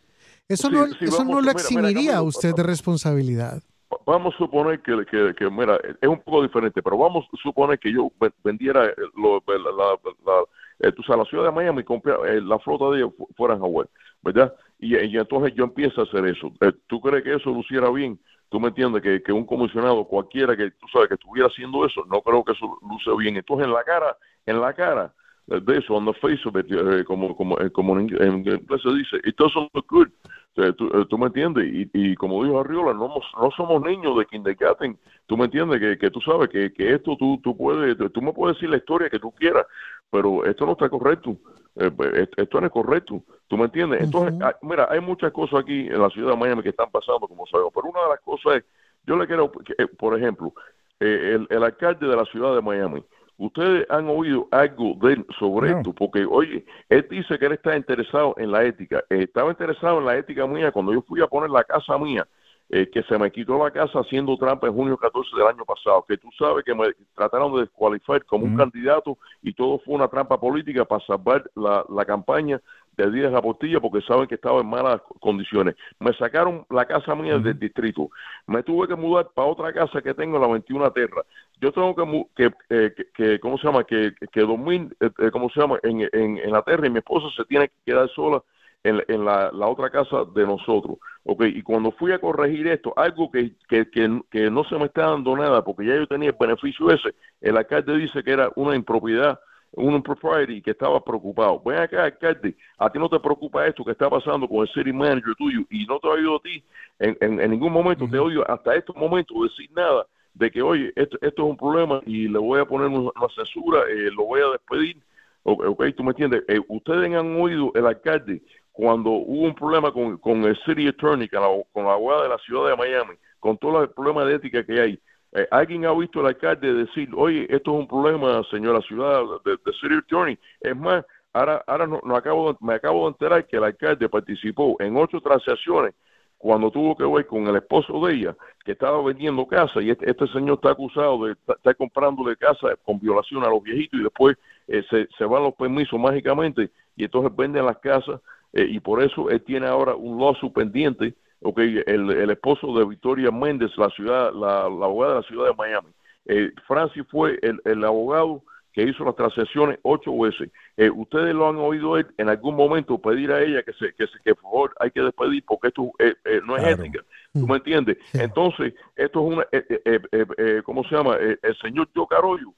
Eso 0.48 0.70
no, 0.70 0.84
eso 0.84 1.24
no 1.24 1.40
lo 1.40 1.50
eximiría 1.50 2.18
a 2.18 2.22
usted 2.22 2.54
de 2.54 2.62
responsabilidad. 2.62 3.62
Vamos 4.04 4.34
a 4.34 4.38
suponer 4.38 4.80
que, 4.82 5.04
que, 5.06 5.50
mira, 5.50 5.78
es 6.00 6.08
un 6.08 6.20
poco 6.20 6.42
diferente, 6.42 6.82
pero 6.82 6.96
vamos 6.96 7.24
a 7.32 7.36
suponer 7.42 7.78
que 7.78 7.92
yo 7.92 8.10
vendiera 8.44 8.92
lo, 9.16 9.42
la, 9.46 9.98
la, 10.24 10.44
eh, 10.80 10.92
la, 11.08 11.24
ciudad 11.24 11.44
de 11.44 11.50
Miami 11.50 11.82
y 11.82 12.10
eh, 12.28 12.40
la 12.40 12.58
flota 12.60 12.90
de 12.90 12.98
ellos 12.98 13.12
fuera 13.36 13.54
en 13.54 13.60
Hawái, 13.60 13.86
¿verdad? 14.22 14.54
Y, 14.78 14.94
entonces 15.16 15.54
yo 15.56 15.64
empiezo 15.64 16.00
a 16.00 16.04
hacer 16.04 16.26
eso. 16.26 16.52
Eh, 16.60 16.72
¿Tú 16.86 17.00
crees 17.00 17.24
que 17.24 17.34
eso 17.34 17.50
luciera 17.50 17.90
bien? 17.90 18.18
¿Tú 18.48 18.60
me 18.60 18.68
entiendes? 18.68 19.02
Que, 19.02 19.22
que 19.22 19.32
un 19.32 19.44
comisionado, 19.44 20.04
cualquiera 20.04 20.56
que 20.56 20.70
tú 20.70 20.86
sabes 20.92 21.08
que 21.08 21.14
estuviera 21.14 21.48
haciendo 21.48 21.84
eso, 21.84 22.04
no 22.08 22.20
creo 22.20 22.44
que 22.44 22.52
eso 22.52 22.78
luce 22.82 23.10
bien. 23.18 23.36
Entonces 23.36 23.66
en 23.66 23.72
la 23.72 23.82
cara, 23.82 24.16
en 24.44 24.60
la 24.60 24.72
cara, 24.72 25.12
de 25.46 25.78
eso, 25.78 25.94
on 25.94 26.04
the 26.04 26.12
face 26.14 26.40
of 26.44 26.56
it, 26.56 26.66
como, 27.06 27.36
como, 27.36 27.56
como 27.72 27.98
en, 27.98 28.10
inglés 28.10 28.60
se 28.82 28.90
dice, 28.90 29.16
it 29.24 29.36
doesn't 29.36 29.70
look 29.74 29.86
good. 29.88 30.08
Eh, 30.58 30.72
tú, 30.72 31.18
me 31.18 31.26
entiendes, 31.26 31.66
y, 31.66 31.90
y, 31.92 32.14
como 32.14 32.42
dijo 32.42 32.58
Arriola, 32.58 32.94
no, 32.94 33.08
no 33.08 33.50
somos 33.50 33.82
niños 33.82 34.16
de 34.16 34.24
kindergarten, 34.24 34.98
tú 35.26 35.36
me 35.36 35.44
entiendes, 35.44 35.78
que, 35.78 35.98
que 35.98 36.10
tú 36.10 36.18
sabes 36.22 36.48
que, 36.48 36.72
que 36.72 36.94
esto 36.94 37.14
tú, 37.18 37.38
tú 37.42 37.54
puedes, 37.54 37.94
tú 38.12 38.22
me 38.22 38.32
puedes 38.32 38.56
decir 38.56 38.70
la 38.70 38.78
historia 38.78 39.10
que 39.10 39.18
tú 39.18 39.32
quieras, 39.32 39.66
pero 40.10 40.46
esto 40.46 40.64
no 40.64 40.72
está 40.72 40.88
correcto, 40.88 41.36
eh, 41.74 41.90
pues, 41.94 42.30
esto 42.38 42.58
no 42.58 42.68
es 42.68 42.72
correcto, 42.72 43.22
tú 43.48 43.58
me 43.58 43.64
entiendes. 43.64 44.02
Entonces, 44.02 44.34
mira, 44.62 44.88
hay 44.90 45.00
muchas 45.00 45.30
cosas 45.30 45.60
aquí 45.60 45.88
en 45.88 46.00
la 46.00 46.08
ciudad 46.08 46.30
de 46.30 46.38
Miami 46.38 46.62
que 46.62 46.70
están 46.70 46.90
pasando, 46.90 47.28
como 47.28 47.46
sabemos, 47.46 47.72
pero 47.74 47.90
una 47.90 48.04
de 48.04 48.08
las 48.08 48.20
cosas 48.20 48.56
es, 48.56 48.64
yo 49.06 49.14
le 49.16 49.26
quiero, 49.26 49.52
eh, 49.76 49.86
por 49.86 50.16
ejemplo, 50.16 50.54
el, 50.98 51.46
el 51.50 51.62
alcalde 51.62 52.06
de 52.06 52.16
la 52.16 52.24
ciudad 52.24 52.54
de 52.54 52.62
Miami, 52.62 53.04
Ustedes 53.38 53.86
han 53.90 54.08
oído 54.08 54.48
algo 54.50 54.94
de 55.00 55.14
él 55.14 55.26
sobre 55.38 55.72
esto, 55.72 55.92
porque, 55.92 56.24
oye, 56.24 56.64
él 56.88 57.06
dice 57.10 57.38
que 57.38 57.46
él 57.46 57.52
está 57.52 57.76
interesado 57.76 58.34
en 58.38 58.50
la 58.50 58.64
ética. 58.64 59.04
estaba 59.10 59.50
interesado 59.50 59.98
en 59.98 60.06
la 60.06 60.16
ética 60.16 60.46
mía 60.46 60.72
cuando 60.72 60.94
yo 60.94 61.02
fui 61.02 61.20
a 61.20 61.26
poner 61.26 61.50
la 61.50 61.62
casa 61.62 61.98
mía, 61.98 62.26
eh, 62.70 62.88
que 62.90 63.02
se 63.02 63.18
me 63.18 63.30
quitó 63.30 63.62
la 63.62 63.70
casa 63.70 64.00
haciendo 64.00 64.36
trampa 64.38 64.66
en 64.66 64.74
junio 64.74 64.96
14 64.96 65.36
del 65.36 65.46
año 65.46 65.64
pasado, 65.64 66.04
que 66.08 66.16
tú 66.16 66.28
sabes 66.38 66.64
que 66.64 66.74
me 66.74 66.86
trataron 67.14 67.54
de 67.54 67.60
descualificar 67.60 68.24
como 68.24 68.46
un 68.46 68.56
candidato 68.56 69.18
y 69.42 69.52
todo 69.52 69.78
fue 69.80 69.94
una 69.94 70.08
trampa 70.08 70.40
política 70.40 70.84
para 70.84 71.04
salvar 71.04 71.48
la, 71.54 71.84
la 71.88 72.04
campaña 72.04 72.60
de 72.96 73.10
Díaz 73.10 73.34
Apostilla 73.34 73.80
porque 73.80 74.00
saben 74.06 74.26
que 74.26 74.36
estaba 74.36 74.60
en 74.60 74.68
malas 74.68 75.00
condiciones. 75.20 75.76
Me 76.00 76.12
sacaron 76.14 76.66
la 76.70 76.86
casa 76.86 77.14
mía 77.14 77.38
del 77.38 77.58
distrito. 77.58 78.10
Me 78.46 78.62
tuve 78.62 78.88
que 78.88 78.94
mudar 78.94 79.30
para 79.34 79.48
otra 79.48 79.72
casa 79.72 80.00
que 80.00 80.14
tengo 80.14 80.36
en 80.36 80.42
la 80.42 80.48
21 80.48 80.90
Terra. 80.92 81.22
Yo 81.60 81.72
tengo 81.72 81.94
que, 81.94 82.26
que, 82.34 82.54
eh, 82.70 82.94
que, 83.14 83.40
¿cómo 83.40 83.58
se 83.58 83.66
llama? 83.66 83.84
Que, 83.84 84.14
que 84.32 84.40
dormir, 84.40 84.96
eh, 85.00 85.10
eh, 85.18 85.30
¿cómo 85.30 85.50
se 85.50 85.60
llama? 85.60 85.78
En, 85.82 86.00
en, 86.00 86.38
en, 86.38 86.52
la 86.52 86.62
Terra 86.62 86.86
y 86.86 86.90
mi 86.90 86.98
esposa 86.98 87.26
se 87.36 87.44
tiene 87.44 87.68
que 87.68 87.92
quedar 87.92 88.08
sola 88.10 88.42
en, 88.82 89.02
en 89.08 89.24
la, 89.24 89.50
la, 89.52 89.66
otra 89.66 89.90
casa 89.90 90.24
de 90.34 90.46
nosotros. 90.46 90.98
Okay, 91.24 91.52
y 91.56 91.62
cuando 91.62 91.90
fui 91.92 92.12
a 92.12 92.18
corregir 92.18 92.68
esto, 92.68 92.92
algo 92.96 93.30
que, 93.30 93.52
que, 93.68 93.90
que, 93.90 94.20
que 94.30 94.50
no 94.50 94.64
se 94.64 94.76
me 94.76 94.86
está 94.86 95.10
dando 95.10 95.36
nada, 95.36 95.62
porque 95.64 95.86
ya 95.86 95.96
yo 95.96 96.06
tenía 96.06 96.30
el 96.30 96.36
beneficio 96.38 96.90
ese, 96.90 97.14
el 97.40 97.56
alcalde 97.56 97.96
dice 97.96 98.22
que 98.22 98.30
era 98.30 98.50
una 98.54 98.76
impropiedad 98.76 99.40
un 99.76 100.02
propriety 100.02 100.62
que 100.62 100.70
estaba 100.70 101.02
preocupado. 101.02 101.60
Ven 101.64 101.78
acá, 101.78 102.04
alcalde, 102.04 102.56
a 102.78 102.90
ti 102.90 102.98
no 102.98 103.08
te 103.08 103.20
preocupa 103.20 103.66
esto 103.66 103.84
que 103.84 103.92
está 103.92 104.08
pasando 104.08 104.48
con 104.48 104.60
el 104.60 104.68
city 104.68 104.92
manager 104.92 105.34
tuyo 105.36 105.60
y 105.70 105.84
no 105.86 105.98
te 106.00 106.08
ha 106.08 106.12
oído 106.12 106.36
a 106.36 106.40
ti 106.40 106.64
en, 106.98 107.16
en, 107.20 107.50
ningún 107.50 107.72
momento, 107.72 108.08
te 108.08 108.18
oído 108.18 108.48
hasta 108.50 108.74
estos 108.74 108.96
momentos 108.96 109.36
decir 109.42 109.70
nada 109.76 110.06
de 110.32 110.50
que, 110.50 110.62
oye, 110.62 110.92
esto, 110.96 111.18
esto 111.20 111.42
es 111.42 111.48
un 111.50 111.56
problema 111.56 112.00
y 112.06 112.28
le 112.28 112.38
voy 112.38 112.60
a 112.60 112.64
poner 112.64 112.88
una, 112.88 113.10
censura, 113.34 113.80
eh, 113.88 114.10
lo 114.10 114.24
voy 114.24 114.40
a 114.40 114.50
despedir. 114.52 114.98
Ok, 115.42 115.84
tú 115.96 116.02
me 116.02 116.10
entiendes. 116.10 116.42
Eh, 116.48 116.60
ustedes 116.68 117.14
han 117.14 117.40
oído 117.40 117.70
el 117.74 117.86
alcalde 117.86 118.42
cuando 118.72 119.10
hubo 119.10 119.44
un 119.44 119.54
problema 119.54 119.92
con, 119.92 120.18
con 120.18 120.42
el 120.44 120.56
city 120.64 120.88
attorney, 120.88 121.28
con 121.28 121.40
la, 121.40 121.48
con 121.72 121.84
la 121.84 121.92
abogada 121.92 122.24
de 122.24 122.28
la 122.30 122.38
ciudad 122.38 122.68
de 122.70 122.76
Miami, 122.76 123.14
con 123.38 123.56
todos 123.56 123.82
los 123.82 123.94
problemas 123.94 124.26
de 124.26 124.34
ética 124.34 124.64
que 124.64 124.80
hay 124.80 125.00
eh, 125.32 125.46
¿Alguien 125.50 125.84
ha 125.84 125.92
visto 125.92 126.20
al 126.20 126.26
alcalde 126.26 126.72
decir, 126.72 127.08
oye, 127.14 127.46
esto 127.50 127.72
es 127.72 127.80
un 127.80 127.88
problema, 127.88 128.42
señora 128.50 128.80
ciudad, 128.82 129.22
de, 129.44 129.58
City 129.80 129.94
Attorney? 129.94 130.38
Es 130.60 130.76
más, 130.76 131.04
ahora, 131.32 131.62
ahora 131.66 131.86
no, 131.86 132.00
acabo 132.16 132.56
me 132.60 132.74
acabo 132.74 133.04
de 133.04 133.08
enterar 133.08 133.46
que 133.46 133.56
el 133.56 133.64
alcalde 133.64 134.08
participó 134.08 134.76
en 134.80 134.96
ocho 134.96 135.20
transacciones 135.20 135.94
cuando 136.38 136.70
tuvo 136.70 136.96
que 136.96 137.04
ver 137.04 137.26
con 137.26 137.46
el 137.46 137.56
esposo 137.56 138.06
de 138.06 138.14
ella, 138.14 138.36
que 138.64 138.72
estaba 138.72 139.02
vendiendo 139.02 139.46
casa, 139.46 139.80
y 139.80 139.90
este, 139.90 140.08
este 140.10 140.26
señor 140.28 140.56
está 140.56 140.70
acusado 140.70 141.24
de 141.24 141.32
estar 141.32 141.76
comprándole 141.76 142.36
casa 142.36 142.76
con 142.84 143.00
violación 143.00 143.42
a 143.42 143.48
los 143.48 143.62
viejitos, 143.62 143.98
y 143.98 144.02
después 144.02 144.36
eh, 144.68 144.82
se, 144.90 145.08
se 145.16 145.24
van 145.24 145.42
los 145.42 145.54
permisos 145.54 145.98
mágicamente, 145.98 146.70
y 146.94 147.04
entonces 147.04 147.34
venden 147.34 147.64
las 147.64 147.78
casas, 147.78 148.20
eh, 148.52 148.66
y 148.68 148.80
por 148.80 149.02
eso 149.02 149.28
él 149.30 149.42
tiene 149.42 149.66
ahora 149.66 149.94
un 149.94 150.18
lawsuit 150.18 150.52
pendiente 150.52 151.14
okay, 151.42 151.82
el, 151.86 152.10
el 152.10 152.30
esposo 152.30 152.76
de 152.78 152.84
Victoria 152.84 153.30
Méndez, 153.30 153.70
la 153.76 153.90
ciudad, 153.90 154.32
la, 154.32 154.62
abogada 154.64 155.14
de 155.14 155.20
la 155.20 155.26
ciudad 155.26 155.46
de 155.48 155.54
Miami. 155.54 155.88
Eh, 156.26 156.52
Francis 156.66 157.04
fue 157.10 157.38
el, 157.42 157.60
el 157.64 157.84
abogado 157.84 158.42
que 158.76 158.82
hizo 158.82 159.04
las 159.06 159.16
transacciones 159.16 159.78
ocho 159.82 160.16
veces. 160.18 160.50
Eh, 160.76 160.90
ustedes 160.90 161.34
lo 161.34 161.48
han 161.48 161.56
oído 161.56 161.96
en 161.98 162.28
algún 162.28 162.54
momento 162.54 162.98
pedir 162.98 163.32
a 163.32 163.40
ella 163.42 163.62
que 163.62 163.72
se, 163.72 163.94
que, 163.94 164.06
se, 164.06 164.18
que 164.22 164.34
por 164.34 164.42
favor 164.42 164.74
hay 164.78 164.90
que 164.90 165.00
despedir 165.00 165.42
porque 165.46 165.68
esto 165.68 165.92
eh, 165.98 166.14
eh, 166.26 166.42
no 166.44 166.58
es 166.58 166.78
ética. 166.78 167.00
¿Tú 167.32 167.46
me 167.46 167.56
entiendes? 167.56 167.96
Entonces, 168.12 168.74
esto 168.94 169.20
es 169.20 169.34
una, 169.34 170.62
¿cómo 170.62 170.84
se 170.84 170.94
llama? 170.94 171.16
el 171.16 171.56
señor 171.62 171.88
Joe 171.94 172.06
Carollo 172.08 172.52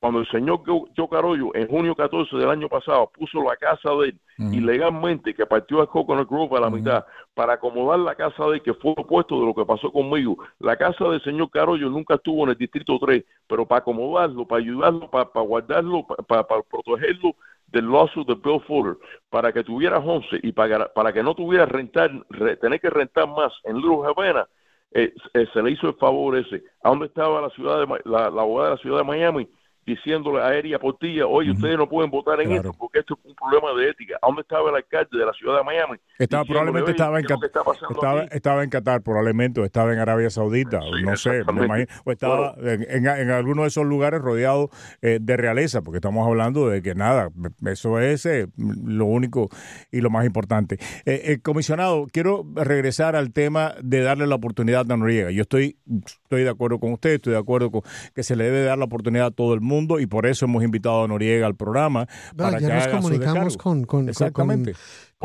cuando 0.00 0.20
el 0.20 0.28
señor 0.28 0.62
Joe 0.66 1.08
Carollo 1.10 1.54
en 1.54 1.68
junio 1.68 1.94
14 1.94 2.36
del 2.36 2.48
año 2.48 2.68
pasado 2.68 3.10
puso 3.12 3.42
la 3.42 3.56
casa 3.56 3.90
de 3.90 4.08
él 4.08 4.20
ilegalmente 4.38 5.34
que 5.34 5.46
partió 5.46 5.82
a 5.82 5.86
Coconut 5.86 6.28
Grove 6.28 6.56
a 6.56 6.60
la 6.60 6.70
mitad 6.70 7.04
para 7.34 7.54
acomodar 7.54 7.98
la 7.98 8.14
casa 8.14 8.46
de 8.46 8.56
él 8.56 8.62
que 8.62 8.72
fue 8.74 8.92
opuesto 8.96 9.38
de 9.38 9.46
lo 9.46 9.54
que 9.54 9.64
pasó 9.64 9.92
conmigo. 9.92 10.38
La 10.58 10.76
casa 10.76 11.04
del 11.08 11.22
señor 11.22 11.50
Carollo 11.50 11.90
nunca 11.90 12.14
estuvo 12.14 12.44
en 12.44 12.50
el 12.50 12.56
distrito 12.56 12.98
3, 12.98 13.24
pero 13.46 13.66
para 13.66 13.80
acomodarlo, 13.80 14.46
para 14.46 14.62
ayudarlo, 14.62 15.10
para, 15.10 15.28
guardarlo, 15.34 16.06
para, 16.26 16.44
protegerlo 16.44 17.36
del 17.66 17.90
lawsuit 17.90 18.26
de 18.26 18.34
Bill 18.36 18.60
Fuller, 18.66 18.96
para 19.28 19.52
que 19.52 19.62
tuviera 19.62 19.98
11 19.98 20.40
y 20.42 20.52
para, 20.52 20.92
para 20.92 21.12
que 21.12 21.22
no 21.22 21.34
tuviera 21.34 21.66
rentar, 21.66 22.10
tener 22.60 22.80
que 22.80 22.90
rentar 22.90 23.28
más 23.28 23.52
en 23.64 23.76
Little 23.76 24.06
Havana, 24.06 24.46
eh, 24.92 25.12
eh, 25.34 25.46
se 25.52 25.62
le 25.62 25.72
hizo 25.72 25.88
el 25.88 25.94
favor 25.94 26.38
ese. 26.38 26.62
¿A 26.82 26.88
dónde 26.88 27.06
estaba 27.06 27.40
la 27.40 27.50
ciudad 27.50 27.80
de 27.80 28.00
la, 28.04 28.30
la 28.30 28.42
abogada 28.42 28.70
de 28.70 28.76
la 28.76 28.82
ciudad 28.82 28.98
de 28.98 29.04
Miami? 29.04 29.48
Diciéndole 29.86 30.42
a 30.42 30.54
Eria 30.54 30.78
Portilla, 30.78 31.26
oye, 31.26 31.50
ustedes 31.50 31.76
no 31.76 31.88
pueden 31.88 32.10
votar 32.10 32.40
en 32.40 32.52
esto 32.52 32.72
porque 32.72 33.00
esto 33.00 33.18
es 33.18 33.30
un 33.30 33.34
problema 33.34 33.78
de 33.78 33.90
ética. 33.90 34.16
¿A 34.22 34.26
dónde 34.26 34.42
estaba 34.42 34.70
el 34.70 34.76
alcalde 34.76 35.18
de 35.18 35.26
la 35.26 35.32
ciudad 35.32 35.58
de 35.58 35.64
Miami? 35.64 35.98
Estaba 36.18 36.44
probablemente 36.44 36.92
estaba 36.92 37.18
en, 37.18 37.26
Qatar, 37.26 37.50
estaba, 37.90 38.22
estaba, 38.24 38.64
en 38.64 38.70
Qatar, 38.70 39.02
probablemente, 39.02 39.60
o 39.60 39.64
estaba 39.64 39.92
en 39.92 39.98
Arabia 39.98 40.30
Saudita, 40.30 40.80
no 41.02 41.16
sé, 41.16 41.42
me 41.52 41.64
imagino, 41.64 41.86
o 42.04 42.12
estaba 42.12 42.54
en, 42.58 43.06
en, 43.06 43.30
alguno 43.30 43.62
de 43.62 43.68
esos 43.68 43.84
lugares 43.84 44.20
rodeado 44.20 44.70
eh, 45.02 45.18
de 45.20 45.36
realeza, 45.36 45.82
porque 45.82 45.98
estamos 45.98 46.26
hablando 46.26 46.68
de 46.68 46.82
que 46.82 46.94
nada, 46.94 47.30
eso 47.66 47.98
es 47.98 48.24
eh, 48.26 48.46
lo 48.56 49.06
único 49.06 49.48
y 49.90 50.00
lo 50.00 50.10
más 50.10 50.24
importante. 50.24 50.78
Eh, 51.04 51.40
comisionado, 51.42 52.06
quiero 52.10 52.44
regresar 52.54 53.16
al 53.16 53.32
tema 53.32 53.74
de 53.82 54.00
darle 54.00 54.26
la 54.26 54.36
oportunidad 54.36 54.90
a 54.90 54.96
Noriega. 54.96 55.30
Yo 55.30 55.42
estoy, 55.42 55.76
estoy 56.22 56.44
de 56.44 56.50
acuerdo 56.50 56.78
con 56.78 56.92
usted, 56.92 57.10
estoy 57.10 57.34
de 57.34 57.38
acuerdo 57.38 57.70
con 57.70 57.82
que 58.14 58.22
se 58.22 58.36
le 58.36 58.44
debe 58.44 58.62
dar 58.62 58.78
la 58.78 58.84
oportunidad 58.84 59.26
a 59.26 59.30
todo 59.30 59.54
el 59.54 59.60
mundo 59.60 59.73
mundo 59.74 60.00
y 60.00 60.06
por 60.06 60.26
eso 60.26 60.46
hemos 60.46 60.62
invitado 60.62 61.04
a 61.04 61.08
Noriega 61.08 61.46
al 61.46 61.56
programa. 61.56 62.06
para 62.36 62.58
ya 62.58 62.74
nos 62.74 62.88
comunicamos 62.88 63.56
con, 63.56 63.84
con, 63.84 64.08
Exactamente 64.08 64.74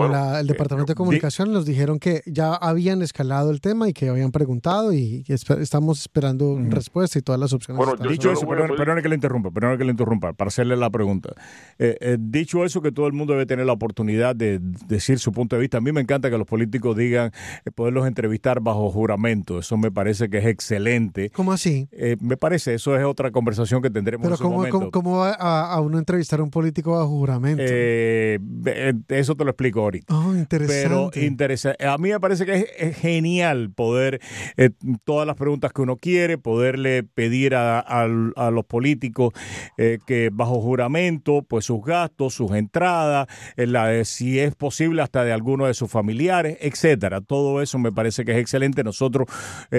el 0.05 0.47
Departamento 0.47 0.91
de 0.91 0.95
Comunicación 0.95 1.51
nos 1.51 1.65
dijeron 1.65 1.99
que 1.99 2.21
ya 2.25 2.53
habían 2.53 3.01
escalado 3.01 3.51
el 3.51 3.61
tema 3.61 3.89
y 3.89 3.93
que 3.93 4.09
habían 4.09 4.31
preguntado 4.31 4.93
y 4.93 5.23
estamos 5.27 5.99
esperando 6.01 6.59
respuesta 6.69 7.19
y 7.19 7.21
todas 7.21 7.39
las 7.39 7.53
opciones. 7.53 7.85
Bueno, 7.85 8.09
dicho 8.09 8.31
eso, 8.31 8.47
perdón, 8.47 9.01
que 9.01 9.09
le 9.09 9.15
interrumpa, 9.15 9.51
perdón 9.51 9.77
que 9.77 9.83
le 9.83 9.91
interrumpa, 9.91 10.33
para 10.33 10.47
hacerle 10.47 10.75
la 10.75 10.89
pregunta. 10.89 11.33
Eh, 11.77 11.97
eh, 12.01 12.17
dicho 12.19 12.65
eso, 12.65 12.81
que 12.81 12.91
todo 12.91 13.07
el 13.07 13.13
mundo 13.13 13.33
debe 13.33 13.45
tener 13.45 13.65
la 13.65 13.73
oportunidad 13.73 14.35
de 14.35 14.59
decir 14.87 15.19
su 15.19 15.31
punto 15.31 15.55
de 15.55 15.61
vista. 15.61 15.77
A 15.77 15.81
mí 15.81 15.91
me 15.91 16.01
encanta 16.01 16.29
que 16.29 16.37
los 16.37 16.47
políticos 16.47 16.95
digan, 16.97 17.31
eh, 17.65 17.71
poderlos 17.71 18.07
entrevistar 18.07 18.59
bajo 18.59 18.89
juramento. 18.91 19.59
Eso 19.59 19.77
me 19.77 19.91
parece 19.91 20.29
que 20.29 20.39
es 20.39 20.45
excelente. 20.45 21.29
¿Cómo 21.31 21.51
así? 21.51 21.87
me 22.19 22.37
parece, 22.37 22.73
eso 22.73 22.97
es 22.97 23.03
otra 23.03 23.31
conversación 23.31 23.81
que 23.81 23.89
tendremos 23.89 24.25
Pero 24.25 24.37
¿cómo, 24.37 24.67
¿cómo, 24.69 24.91
¿cómo, 24.91 25.17
va 25.17 25.33
a, 25.33 25.79
uno 25.81 25.97
entrevistar 25.99 26.39
a 26.39 26.43
un 26.43 26.49
político 26.49 26.91
bajo 26.91 27.07
juramento? 27.07 27.63
eso 27.63 29.35
te 29.35 29.43
lo 29.43 29.51
explico 29.51 29.81
Oh, 30.09 30.33
interesante. 30.35 30.83
Pero 30.83 31.11
interesante. 31.15 31.85
A 31.85 31.97
mí 31.97 32.09
me 32.09 32.19
parece 32.19 32.45
que 32.45 32.67
es, 32.77 32.97
genial 32.97 33.71
poder, 33.71 34.19
eh, 34.57 34.71
todas 35.03 35.25
las 35.25 35.35
preguntas 35.35 35.73
que 35.73 35.81
uno 35.81 35.97
quiere, 35.97 36.37
poderle 36.37 37.03
pedir 37.03 37.55
a, 37.55 38.07
los 38.07 38.65
políticos 38.65 39.33
eh, 39.77 39.99
que 40.05 40.29
bajo 40.31 40.61
juramento, 40.61 41.43
pues 41.47 41.65
sus 41.65 41.83
gastos, 41.83 42.33
sus 42.33 42.51
entradas, 42.51 43.27
eh, 43.57 43.67
la, 43.67 44.03
si 44.05 44.39
es 44.39 44.55
posible 44.55 45.01
hasta 45.01 45.23
de 45.23 45.31
alguno 45.31 45.65
de 45.65 45.73
sus 45.73 45.89
familiares, 45.89 46.57
etcétera. 46.61 47.21
Todo 47.21 47.61
eso 47.61 47.79
me 47.79 47.91
parece 47.91 48.25
que 48.25 48.31
es 48.33 48.37
excelente. 48.37 48.83
Nosotros 48.83 49.27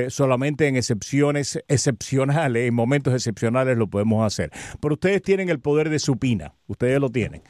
solamente 0.09 0.67
en 0.69 0.77
excepciones 0.77 1.63
excepcionales, 1.69 2.69
en 2.69 2.75
momentos 2.75 3.15
excepcionales 3.15 3.77
lo 3.77 3.89
podemos 3.89 4.27
hacer. 4.27 4.51
Pero 4.81 4.95
ustedes 4.95 5.23
tienen 5.23 5.49
el 5.49 5.61
poder 5.61 5.91
de 5.91 5.99
supina, 5.99 6.55
ustedes 6.67 7.01
lo 7.01 7.11
tienen. 7.11 7.43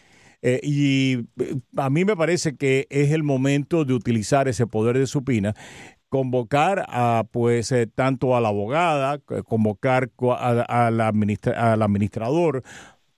Eh, 0.42 0.60
y 0.62 1.18
eh, 1.38 1.56
a 1.76 1.90
mí 1.90 2.04
me 2.04 2.16
parece 2.16 2.56
que 2.56 2.86
es 2.90 3.12
el 3.12 3.22
momento 3.22 3.84
de 3.84 3.92
utilizar 3.94 4.48
ese 4.48 4.66
poder 4.66 4.98
de 4.98 5.06
supina 5.06 5.54
convocar 6.08 6.84
a 6.88 7.24
pues 7.30 7.70
eh, 7.70 7.86
tanto 7.86 8.36
a 8.36 8.40
la 8.40 8.48
abogada, 8.48 9.18
convocar 9.18 10.10
al 10.68 11.00
administrador 11.00 12.64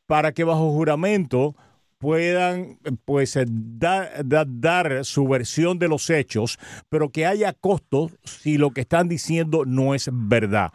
para 0.07 0.33
que 0.33 0.45
bajo 0.45 0.71
juramento 0.73 1.57
puedan 1.97 2.79
pues 3.07 3.39
dar 3.75 5.05
su 5.05 5.27
versión 5.27 5.79
de 5.79 5.89
los 5.89 6.11
hechos, 6.11 6.59
pero 6.91 7.09
que 7.09 7.25
haya 7.25 7.55
costos 7.55 8.13
si 8.25 8.59
lo 8.59 8.73
que 8.73 8.83
están 8.83 9.09
diciendo 9.09 9.65
no 9.65 9.95
es 9.95 10.11
verdad. 10.13 10.71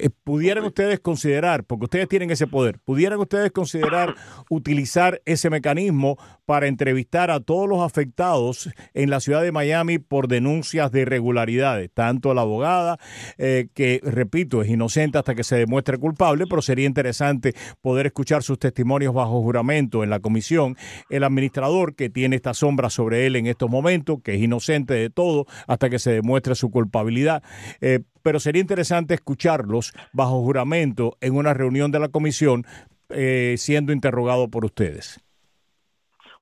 Eh, 0.00 0.10
¿pudieran 0.24 0.64
ustedes 0.64 1.00
considerar, 1.00 1.64
porque 1.64 1.84
ustedes 1.84 2.08
tienen 2.08 2.30
ese 2.30 2.46
poder, 2.46 2.78
pudieran 2.78 3.18
ustedes 3.18 3.50
considerar 3.50 4.14
utilizar 4.48 5.20
ese 5.24 5.50
mecanismo 5.50 6.18
para 6.48 6.66
entrevistar 6.66 7.30
a 7.30 7.40
todos 7.40 7.68
los 7.68 7.82
afectados 7.82 8.70
en 8.94 9.10
la 9.10 9.20
ciudad 9.20 9.42
de 9.42 9.52
Miami 9.52 9.98
por 9.98 10.28
denuncias 10.28 10.90
de 10.90 11.02
irregularidades, 11.02 11.90
tanto 11.92 12.32
la 12.32 12.40
abogada, 12.40 12.98
eh, 13.36 13.68
que 13.74 14.00
repito, 14.02 14.62
es 14.62 14.70
inocente 14.70 15.18
hasta 15.18 15.34
que 15.34 15.44
se 15.44 15.56
demuestre 15.56 15.98
culpable, 15.98 16.46
pero 16.48 16.62
sería 16.62 16.86
interesante 16.86 17.52
poder 17.82 18.06
escuchar 18.06 18.42
sus 18.42 18.58
testimonios 18.58 19.12
bajo 19.12 19.42
juramento 19.42 20.02
en 20.02 20.08
la 20.08 20.20
comisión, 20.20 20.78
el 21.10 21.24
administrador 21.24 21.94
que 21.94 22.08
tiene 22.08 22.36
esta 22.36 22.54
sombra 22.54 22.88
sobre 22.88 23.26
él 23.26 23.36
en 23.36 23.46
estos 23.46 23.68
momentos, 23.68 24.20
que 24.24 24.34
es 24.34 24.40
inocente 24.40 24.94
de 24.94 25.10
todo 25.10 25.44
hasta 25.66 25.90
que 25.90 25.98
se 25.98 26.12
demuestre 26.12 26.54
su 26.54 26.70
culpabilidad. 26.70 27.42
Eh, 27.82 28.00
pero 28.22 28.40
sería 28.40 28.62
interesante 28.62 29.12
escucharlos 29.12 29.92
bajo 30.14 30.42
juramento 30.42 31.18
en 31.20 31.36
una 31.36 31.52
reunión 31.52 31.90
de 31.90 31.98
la 31.98 32.08
comisión 32.08 32.64
eh, 33.10 33.56
siendo 33.58 33.92
interrogado 33.92 34.48
por 34.48 34.64
ustedes. 34.64 35.20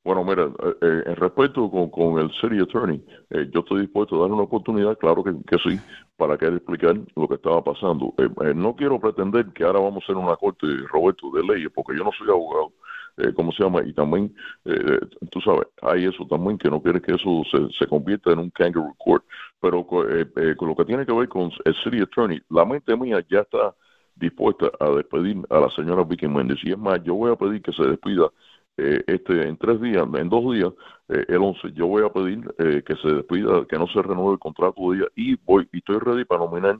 Bueno, 0.06 0.22
mira, 0.22 0.44
eh, 0.44 0.74
eh, 0.82 1.02
en 1.06 1.16
respecto 1.16 1.68
con, 1.68 2.20
el 2.20 2.30
City 2.40 2.60
Attorney, 2.60 3.04
yo 3.50 3.58
estoy 3.58 3.80
dispuesto 3.80 4.14
a 4.14 4.20
darle 4.20 4.34
una 4.34 4.44
oportunidad, 4.44 4.96
claro 4.98 5.24
que, 5.24 5.58
sí, 5.58 5.80
para 6.16 6.38
que 6.38 6.46
él 6.46 6.54
explicar 6.58 6.94
lo 7.16 7.26
que 7.26 7.34
estaba 7.34 7.64
pasando. 7.64 8.14
no 8.54 8.76
quiero 8.76 9.00
pretender 9.00 9.46
que 9.52 9.64
ahora 9.64 9.80
vamos 9.80 10.02
a 10.02 10.04
hacer 10.04 10.14
una 10.14 10.36
corte, 10.36 10.64
Roberto, 10.92 11.32
de 11.32 11.42
leyes, 11.42 11.72
porque 11.74 11.98
yo 11.98 12.04
no 12.04 12.12
soy 12.16 12.28
abogado. 12.28 12.72
Eh, 13.16 13.32
¿cómo 13.34 13.50
se 13.50 13.64
llama? 13.64 13.82
Y 13.84 13.92
también, 13.94 14.32
eh, 14.64 15.00
tú 15.32 15.40
sabes, 15.40 15.66
hay 15.82 16.04
eso 16.04 16.24
también, 16.28 16.56
que 16.56 16.70
no 16.70 16.80
quiere 16.80 17.00
que 17.00 17.12
eso 17.12 17.42
se, 17.50 17.68
se 17.76 17.86
convierta 17.88 18.30
en 18.30 18.38
un 18.38 18.50
kangaroo 18.50 18.94
court. 18.98 19.24
Pero 19.60 19.84
eh, 20.08 20.54
con 20.56 20.68
lo 20.68 20.76
que 20.76 20.84
tiene 20.84 21.04
que 21.04 21.12
ver 21.12 21.28
con 21.28 21.50
el 21.64 21.74
city 21.82 22.02
attorney, 22.02 22.40
la 22.50 22.64
mente 22.64 22.96
mía 22.96 23.24
ya 23.28 23.40
está 23.40 23.74
dispuesta 24.14 24.70
a 24.78 24.90
despedir 24.90 25.42
a 25.50 25.58
la 25.60 25.70
señora 25.70 26.04
Vicky 26.04 26.28
Méndez. 26.28 26.58
Y 26.62 26.70
es 26.70 26.78
más, 26.78 27.02
yo 27.02 27.14
voy 27.14 27.32
a 27.32 27.36
pedir 27.36 27.60
que 27.60 27.72
se 27.72 27.82
despida 27.82 28.30
este 28.76 29.48
en 29.48 29.56
tres 29.56 29.80
días, 29.80 30.06
en 30.14 30.28
dos 30.28 30.54
días, 30.54 30.72
el 31.08 31.38
11, 31.38 31.72
yo 31.72 31.86
voy 31.86 32.04
a 32.04 32.12
pedir 32.12 32.42
que 32.84 32.96
se 32.96 33.08
despida, 33.08 33.64
que 33.66 33.78
no 33.78 33.86
se 33.88 34.02
renueve 34.02 34.34
el 34.34 34.38
contrato 34.38 34.90
de 34.90 34.98
ella 34.98 35.06
y 35.14 35.36
voy 35.36 35.68
y 35.72 35.78
estoy 35.78 35.98
ready 35.98 36.24
para 36.24 36.44
nominar. 36.44 36.78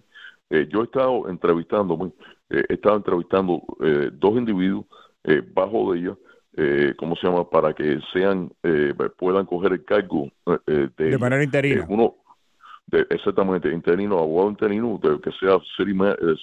yo 0.50 0.80
he 0.80 0.84
estado 0.84 1.28
entrevistando, 1.28 2.12
he 2.50 2.74
estado 2.74 2.96
entrevistando 2.96 3.62
dos 4.12 4.36
individuos 4.36 4.84
bajo 5.54 5.92
de 5.92 6.00
ella 6.00 6.16
eh, 6.58 6.94
¿cómo 6.96 7.14
se 7.16 7.26
llama? 7.26 7.48
Para 7.48 7.74
que 7.74 8.00
sean, 8.14 8.50
eh, 8.62 8.94
puedan 9.18 9.44
coger 9.44 9.72
el 9.72 9.84
cargo 9.84 10.30
eh, 10.66 10.88
de, 10.96 11.10
de, 11.10 11.18
manera 11.18 11.44
interina. 11.44 11.84
uno, 11.86 12.14
de, 12.86 13.06
exactamente, 13.10 13.70
interino, 13.70 14.18
abogado 14.18 14.48
interino, 14.48 14.98
de, 15.02 15.20
que 15.20 15.30
sea 15.32 15.58
city, 15.76 15.92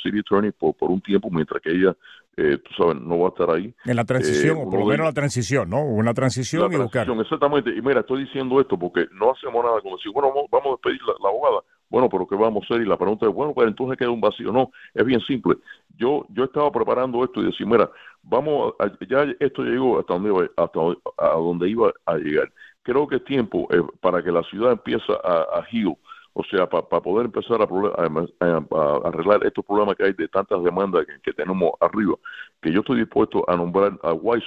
city 0.03 0.19
attorney 0.19 0.51
por, 0.51 0.75
por 0.75 0.91
un 0.91 1.01
tiempo, 1.01 1.31
mientras 1.31 1.59
que 1.63 1.71
ella, 1.71 1.97
tú 2.35 2.73
sabes, 2.77 3.01
no 3.01 3.19
va 3.19 3.27
a 3.27 3.29
estar 3.29 3.49
ahí. 3.51 3.73
En 3.85 3.95
la 3.95 4.05
transición, 4.05 4.57
o 4.57 4.69
por 4.69 4.79
lo 4.79 4.85
menos 4.85 5.05
la 5.05 5.13
transición, 5.13 5.69
¿no? 5.69 5.83
Una 5.83 6.13
transición 6.13 6.71
y 6.73 6.77
buscar. 6.77 7.07
Exactamente, 7.09 7.69
y 7.75 7.81
mira, 7.81 8.01
estoy 8.01 8.23
diciendo 8.25 8.59
esto 8.59 8.77
porque 8.77 9.07
no 9.11 9.31
hacemos 9.31 9.63
nada 9.63 9.81
como 9.81 9.97
decir, 9.97 10.11
bueno, 10.11 10.33
vamos, 10.51 10.65
a 10.65 10.69
despedir 10.71 11.01
la, 11.03 11.13
la 11.21 11.29
abogada 11.29 11.61
bueno, 11.93 12.09
pero 12.09 12.25
¿qué 12.25 12.35
vamos 12.35 12.63
a 12.63 12.65
hacer? 12.65 12.83
Y 12.83 12.89
la 12.89 12.97
pregunta 12.97 13.27
es, 13.27 13.33
bueno, 13.35 13.53
pues 13.53 13.67
entonces 13.67 13.99
queda 13.99 14.09
un 14.09 14.19
vacío. 14.19 14.51
No, 14.51 14.71
es 14.95 15.05
bien 15.05 15.21
simple. 15.21 15.57
Yo 15.95 16.25
yo 16.29 16.45
estaba 16.45 16.71
preparando 16.71 17.23
esto 17.23 17.39
y 17.39 17.45
decir, 17.45 17.67
mira, 17.67 17.87
vamos, 18.23 18.73
ya 19.07 19.27
esto 19.39 19.61
llegó 19.61 19.99
hasta 19.99 20.15
donde 20.15 20.29
iba, 20.29 20.49
hasta 20.57 20.79
a 21.19 21.35
donde 21.35 21.69
iba 21.69 21.93
a 22.07 22.17
llegar. 22.17 22.51
Creo 22.81 23.07
que 23.07 23.17
es 23.17 23.23
tiempo 23.25 23.67
eh, 23.71 23.83
para 24.01 24.23
que 24.23 24.31
la 24.31 24.41
ciudad 24.41 24.71
empiece 24.71 25.05
a, 25.23 25.59
a 25.59 25.67
heal, 25.71 25.95
o 26.33 26.43
sea, 26.43 26.67
para 26.67 27.01
poder 27.01 27.25
empezar 27.25 27.61
a, 27.61 29.07
arreglar 29.07 29.45
estos 29.45 29.65
problemas 29.65 29.95
que 29.95 30.05
hay 30.05 30.13
de 30.13 30.27
tantas 30.27 30.63
demandas 30.63 31.05
que, 31.23 31.33
tenemos 31.33 31.71
arriba, 31.79 32.15
que 32.61 32.71
yo 32.71 32.79
estoy 32.79 32.99
dispuesto 32.99 33.43
a 33.47 33.55
nombrar 33.55 33.99
a 34.01 34.13
White 34.13 34.45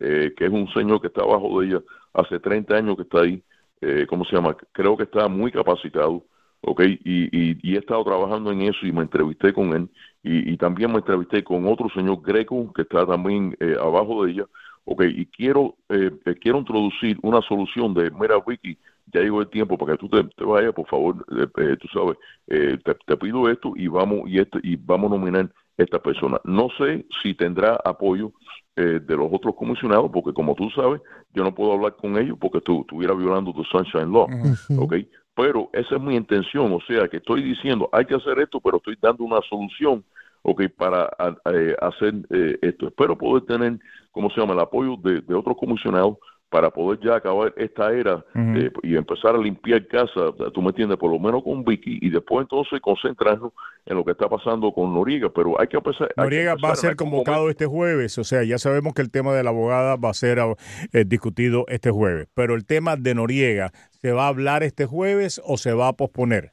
eh, 0.00 0.34
que 0.36 0.46
es 0.46 0.50
un 0.50 0.68
señor 0.72 1.00
que 1.00 1.06
está 1.06 1.22
abajo 1.22 1.60
de 1.60 1.68
ella 1.68 1.80
hace 2.14 2.38
30 2.38 2.74
años 2.74 2.96
que 2.96 3.02
está 3.02 3.20
ahí, 3.20 3.42
eh, 3.80 4.06
¿cómo 4.08 4.24
se 4.24 4.34
llama? 4.34 4.56
Creo 4.72 4.96
que 4.96 5.04
está 5.04 5.28
muy 5.28 5.52
capacitado, 5.52 6.24
¿ok? 6.62 6.82
Y, 7.04 7.58
y, 7.62 7.74
he 7.74 7.78
estado 7.78 8.04
trabajando 8.04 8.50
en 8.50 8.62
eso 8.62 8.86
y 8.86 8.92
me 8.92 9.02
entrevisté 9.02 9.52
con 9.52 9.72
él 9.74 9.88
y, 10.22 10.56
también 10.56 10.92
me 10.92 10.98
entrevisté 10.98 11.42
con 11.42 11.66
otro 11.66 11.88
señor 11.90 12.22
Greco 12.22 12.72
que 12.72 12.82
está 12.82 13.04
también 13.04 13.56
eh, 13.58 13.76
abajo 13.80 14.24
de 14.24 14.32
ella, 14.32 14.44
¿ok? 14.84 15.02
Y 15.08 15.26
quiero, 15.26 15.76
eh, 15.88 16.12
eh, 16.24 16.34
quiero 16.40 16.58
introducir 16.58 17.18
una 17.22 17.40
solución 17.42 17.92
de, 17.94 18.10
mira 18.10 18.36
Vicky, 18.46 18.78
ya 19.06 19.20
llegó 19.20 19.40
el 19.40 19.48
tiempo 19.48 19.76
para 19.76 19.92
que 19.92 19.98
tú 19.98 20.08
te, 20.08 20.44
vayas, 20.44 20.72
por 20.72 20.86
favor, 20.86 21.24
tú 21.26 21.88
sabes, 21.92 22.16
te, 22.46 23.16
pido 23.16 23.48
esto 23.48 23.72
y 23.76 23.88
vamos 23.88 24.22
y 24.26 24.38
este, 24.38 24.58
y 24.62 24.76
vamos 24.76 25.12
a 25.12 25.16
nominar 25.16 25.50
esta 25.76 25.98
persona. 25.98 26.40
No 26.44 26.68
sé 26.78 27.06
si 27.22 27.34
tendrá 27.34 27.78
apoyo 27.84 28.32
de 28.76 29.16
los 29.16 29.28
otros 29.30 29.54
comisionados, 29.54 30.10
porque 30.10 30.32
como 30.32 30.54
tú 30.54 30.70
sabes, 30.70 31.00
yo 31.34 31.44
no 31.44 31.54
puedo 31.54 31.72
hablar 31.72 31.94
con 31.96 32.16
ellos 32.16 32.38
porque 32.40 32.60
tú 32.60 32.82
estuvieras 32.82 33.18
violando 33.18 33.52
tu 33.52 33.64
Sunshine 33.64 34.10
Law, 34.10 34.28
¿ok? 34.78 34.94
pero 35.34 35.70
esa 35.72 35.96
es 35.96 36.02
mi 36.02 36.16
intención, 36.16 36.72
o 36.72 36.80
sea, 36.86 37.08
que 37.08 37.16
estoy 37.18 37.42
diciendo, 37.42 37.88
hay 37.92 38.04
que 38.04 38.14
hacer 38.14 38.38
esto, 38.38 38.60
pero 38.60 38.76
estoy 38.76 38.98
dando 39.00 39.24
una 39.24 39.40
solución, 39.48 40.04
ok, 40.42 40.64
para 40.76 41.10
eh, 41.52 41.74
hacer 41.80 42.14
eh, 42.30 42.58
esto. 42.60 42.88
Espero 42.88 43.16
poder 43.16 43.44
tener, 43.44 43.78
¿cómo 44.10 44.30
se 44.30 44.40
llama?, 44.40 44.54
el 44.54 44.60
apoyo 44.60 44.96
de, 44.96 45.20
de 45.22 45.34
otros 45.34 45.56
comisionados 45.56 46.18
para 46.52 46.70
poder 46.70 47.00
ya 47.02 47.16
acabar 47.16 47.54
esta 47.56 47.90
era 47.92 48.22
eh, 48.34 48.70
y 48.82 48.94
empezar 48.94 49.34
a 49.34 49.38
limpiar 49.38 49.86
casa, 49.88 50.20
tú 50.52 50.60
me 50.60 50.68
entiendes, 50.68 50.98
por 50.98 51.10
lo 51.10 51.18
menos 51.18 51.42
con 51.42 51.64
Vicky, 51.64 51.98
y 52.02 52.10
después 52.10 52.44
entonces 52.44 52.78
concentrarnos 52.82 53.52
en 53.86 53.96
lo 53.96 54.04
que 54.04 54.10
está 54.10 54.28
pasando 54.28 54.70
con 54.70 54.92
Noriega, 54.92 55.30
pero 55.30 55.58
hay 55.58 55.66
que 55.66 55.78
empezar... 55.78 56.12
Noriega 56.14 56.54
va 56.62 56.72
a 56.72 56.76
ser 56.76 56.94
convocado 56.94 57.48
este 57.48 57.64
jueves, 57.64 58.18
o 58.18 58.24
sea, 58.24 58.44
ya 58.44 58.58
sabemos 58.58 58.92
que 58.92 59.00
el 59.00 59.10
tema 59.10 59.32
de 59.32 59.42
la 59.42 59.48
abogada 59.48 59.96
va 59.96 60.10
a 60.10 60.14
ser 60.14 60.38
eh, 60.92 61.04
discutido 61.06 61.64
este 61.68 61.90
jueves, 61.90 62.28
pero 62.34 62.54
el 62.54 62.66
tema 62.66 62.96
de 62.96 63.14
Noriega, 63.14 63.72
¿se 64.02 64.12
va 64.12 64.26
a 64.26 64.28
hablar 64.28 64.62
este 64.62 64.84
jueves 64.84 65.40
o 65.46 65.56
se 65.56 65.72
va 65.72 65.88
a 65.88 65.94
posponer? 65.94 66.50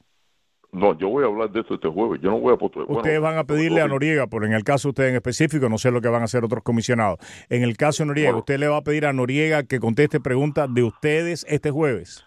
No, 0.72 0.96
yo 0.96 1.08
voy 1.08 1.24
a 1.24 1.26
hablar 1.26 1.50
de 1.50 1.60
esto 1.60 1.74
este 1.74 1.88
jueves. 1.88 2.20
Yo 2.22 2.30
no 2.30 2.38
voy 2.38 2.52
a 2.52 2.84
Ustedes 2.86 3.20
van 3.20 3.38
a 3.38 3.44
pedirle 3.44 3.80
a 3.80 3.88
Noriega, 3.88 4.26
pero 4.28 4.46
en 4.46 4.52
el 4.52 4.62
caso 4.62 4.88
de 4.88 4.90
usted 4.90 5.08
en 5.08 5.14
específico, 5.16 5.68
no 5.68 5.78
sé 5.78 5.90
lo 5.90 6.00
que 6.00 6.08
van 6.08 6.22
a 6.22 6.26
hacer 6.26 6.44
otros 6.44 6.62
comisionados. 6.62 7.18
En 7.48 7.62
el 7.62 7.76
caso 7.76 8.02
de 8.02 8.08
Noriega, 8.08 8.36
¿usted 8.36 8.58
le 8.58 8.68
va 8.68 8.76
a 8.76 8.82
pedir 8.82 9.06
a 9.06 9.12
Noriega 9.12 9.64
que 9.64 9.80
conteste 9.80 10.20
preguntas 10.20 10.72
de 10.72 10.84
ustedes 10.84 11.44
este 11.48 11.70
jueves? 11.70 12.24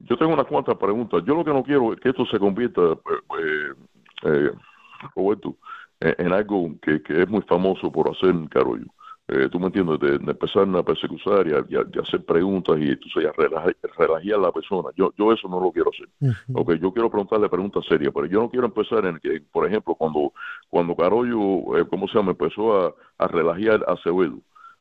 Yo 0.00 0.16
tengo 0.16 0.32
unas 0.32 0.46
cuantas 0.46 0.76
preguntas. 0.76 1.22
Yo 1.24 1.34
lo 1.34 1.44
que 1.44 1.52
no 1.52 1.62
quiero 1.62 1.92
es 1.92 2.00
que 2.00 2.08
esto 2.08 2.26
se 2.26 2.38
convierta, 2.38 2.80
eh, 2.82 3.72
eh, 4.24 4.50
Roberto, 5.14 5.56
en, 6.00 6.32
algo 6.32 6.70
que, 6.82 7.02
que, 7.02 7.22
es 7.22 7.28
muy 7.28 7.42
famoso 7.42 7.90
por 7.92 8.10
hacer 8.10 8.34
Carollo 8.50 8.86
eh, 9.28 9.48
tú 9.50 9.60
me 9.60 9.66
entiendes, 9.66 10.00
de, 10.00 10.14
empezar 10.14 10.66
a 10.74 10.82
persecutar 10.82 11.46
y, 11.46 11.98
hacer 12.00 12.24
preguntas 12.24 12.78
y 12.78 12.88
entonces 12.88 13.24
ya 13.24 13.32
relajar, 13.36 13.74
a 14.10 14.38
la 14.38 14.52
persona. 14.52 14.88
Yo 14.96 15.12
yo 15.18 15.32
eso 15.32 15.48
no 15.48 15.60
lo 15.60 15.70
quiero 15.70 15.90
hacer. 15.90 16.08
okay, 16.54 16.78
yo 16.78 16.92
quiero 16.92 17.10
preguntarle 17.10 17.48
preguntas 17.48 17.84
serias, 17.86 18.12
pero 18.14 18.26
yo 18.26 18.40
no 18.40 18.50
quiero 18.50 18.66
empezar 18.66 19.04
en 19.04 19.18
que, 19.18 19.42
por 19.52 19.66
ejemplo, 19.66 19.94
cuando 19.94 20.32
cuando 20.70 20.96
Carollo, 20.96 21.76
eh, 21.76 21.86
¿cómo 21.88 22.08
se 22.08 22.14
llama?, 22.18 22.30
empezó 22.30 22.86
a, 22.86 22.94
a 23.18 23.28
relajar 23.28 23.84
a 23.86 23.92
Acevedo. 23.92 24.38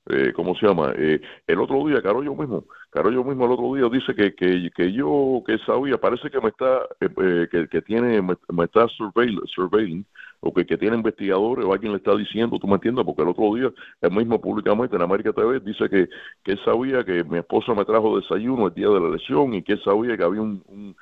Eh, 0.10 0.32
¿cómo 0.34 0.56
se 0.56 0.66
llama? 0.66 0.94
Eh, 0.96 1.20
el 1.48 1.60
otro 1.60 1.86
día, 1.86 2.02
Carollo 2.02 2.34
mismo, 2.34 2.64
Carollo 2.98 3.24
mismo 3.24 3.46
el 3.46 3.52
otro 3.52 3.76
día 3.76 3.88
dice 3.92 4.16
que, 4.16 4.34
que, 4.34 4.72
que 4.76 4.92
yo, 4.92 5.44
que 5.46 5.60
sabía, 5.60 6.00
parece 6.00 6.32
que 6.32 6.42
me 6.42 6.50
está, 6.50 6.80
eh, 7.00 7.48
que, 7.52 7.68
que 7.68 7.82
tiene, 7.84 8.24
me, 8.24 8.64
está 8.64 8.88
surveilling, 8.88 10.04
o 10.40 10.52
que, 10.52 10.66
que 10.66 10.78
tiene 10.78 10.96
investigadores 10.96 11.64
o 11.64 11.74
alguien 11.74 11.92
le 11.92 12.00
está 12.00 12.16
diciendo, 12.16 12.58
tú 12.58 12.66
me 12.66 12.74
entiendes, 12.74 13.06
porque 13.06 13.22
el 13.22 13.28
otro 13.28 13.54
día, 13.54 13.72
él 14.02 14.12
mismo 14.12 14.42
públicamente 14.42 14.96
en 14.96 15.04
América 15.04 15.32
TV 15.32 15.60
dice 15.60 15.88
que, 15.88 16.10
que 16.44 16.58
sabía 16.66 17.04
que 17.04 17.24
mi 17.24 17.38
esposa 17.38 17.76
me 17.76 17.86
trajo 17.86 18.20
desayuno 18.20 18.66
el 18.66 18.74
día 18.74 18.88
de 18.88 19.00
la 19.00 19.10
elección 19.10 19.54
y 19.54 19.62
que 19.62 19.78
sabía 19.78 20.18
que 20.18 20.24
había 20.24 20.42
un, 20.42 20.64
un, 20.68 20.96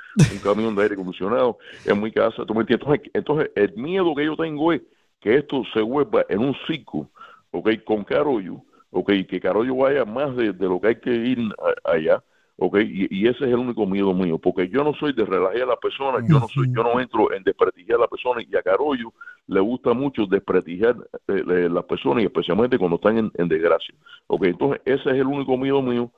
camión 0.43 0.75
de 0.75 0.83
aire 0.83 0.95
acondicionado 0.95 1.59
en 1.85 2.01
mi 2.01 2.11
casa, 2.11 2.45
tú 2.45 2.53
me 2.53 2.61
entiendes. 2.61 2.89
Entonces, 2.89 3.11
entonces, 3.13 3.51
el 3.55 3.73
miedo 3.81 4.13
que 4.13 4.25
yo 4.25 4.35
tengo 4.35 4.73
es 4.73 4.81
que 5.21 5.37
esto 5.37 5.63
se 5.73 5.79
vuelva 5.79 6.25
en 6.27 6.39
un 6.39 6.55
ciclo, 6.67 7.07
ok, 7.51 7.69
con 7.85 8.03
Carollo, 8.03 8.61
ok, 8.95 9.11
que 9.27 9.41
Carollo 9.41 9.75
vaya 9.75 10.05
más 10.05 10.35
de, 10.37 10.53
lo 10.53 10.79
que 10.79 10.87
hay 10.87 10.95
que 10.95 11.13
ir 11.13 11.37
allá, 11.83 12.23
ok, 12.55 12.77
y, 12.81 13.27
ese 13.27 13.43
es 13.43 13.51
el 13.51 13.57
único 13.57 13.85
miedo 13.85 14.13
mío, 14.13 14.37
porque 14.37 14.69
yo 14.69 14.85
no 14.85 14.93
soy 14.93 15.13
de 15.13 15.25
relajar 15.25 15.63
a 15.63 15.65
la 15.65 15.75
persona, 15.75 16.25
yo 16.25 16.39
no 16.39 16.47
soy, 16.47 16.71
yo 16.73 16.81
no 16.81 16.99
entro 17.01 17.33
en 17.33 17.43
desprestigiar 17.43 17.97
a 17.97 18.03
la 18.03 18.07
persona 18.07 18.41
y 18.41 18.55
a 18.55 18.61
Carollo 18.61 19.11
le 19.47 19.59
gusta 19.59 19.93
mucho 19.93 20.25
desprestigiar 20.25 20.95
eh, 21.27 21.43
eh, 21.45 21.69
las 21.69 21.83
personas 21.83 22.23
y 22.23 22.25
especialmente 22.25 22.77
cuando 22.77 22.95
están 22.95 23.31
en, 23.33 23.47
desgracia, 23.49 23.93
ok, 24.27 24.45
entonces 24.45 24.81
ese 24.85 25.09
es 25.09 25.15
el 25.17 25.27
único 25.27 25.57
miedo 25.57 25.81
mío 25.81 26.09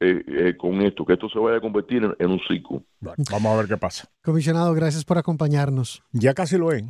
eh, 0.00 0.56
con 0.58 0.80
esto, 0.80 1.04
que 1.04 1.12
esto 1.12 1.28
se 1.28 1.38
vaya 1.38 1.58
a 1.58 1.60
convertir 1.60 2.02
en, 2.18 2.30
un 2.30 2.40
ciclo. 2.48 2.82
Vamos 2.98 3.52
a 3.52 3.56
ver 3.58 3.68
qué 3.68 3.76
pasa. 3.76 4.08
Comisionado, 4.24 4.72
gracias 4.74 5.04
por 5.04 5.18
acompañarnos. 5.18 6.02
Ya 6.12 6.34
casi 6.34 6.56
lo 6.56 6.72
es. 6.72 6.82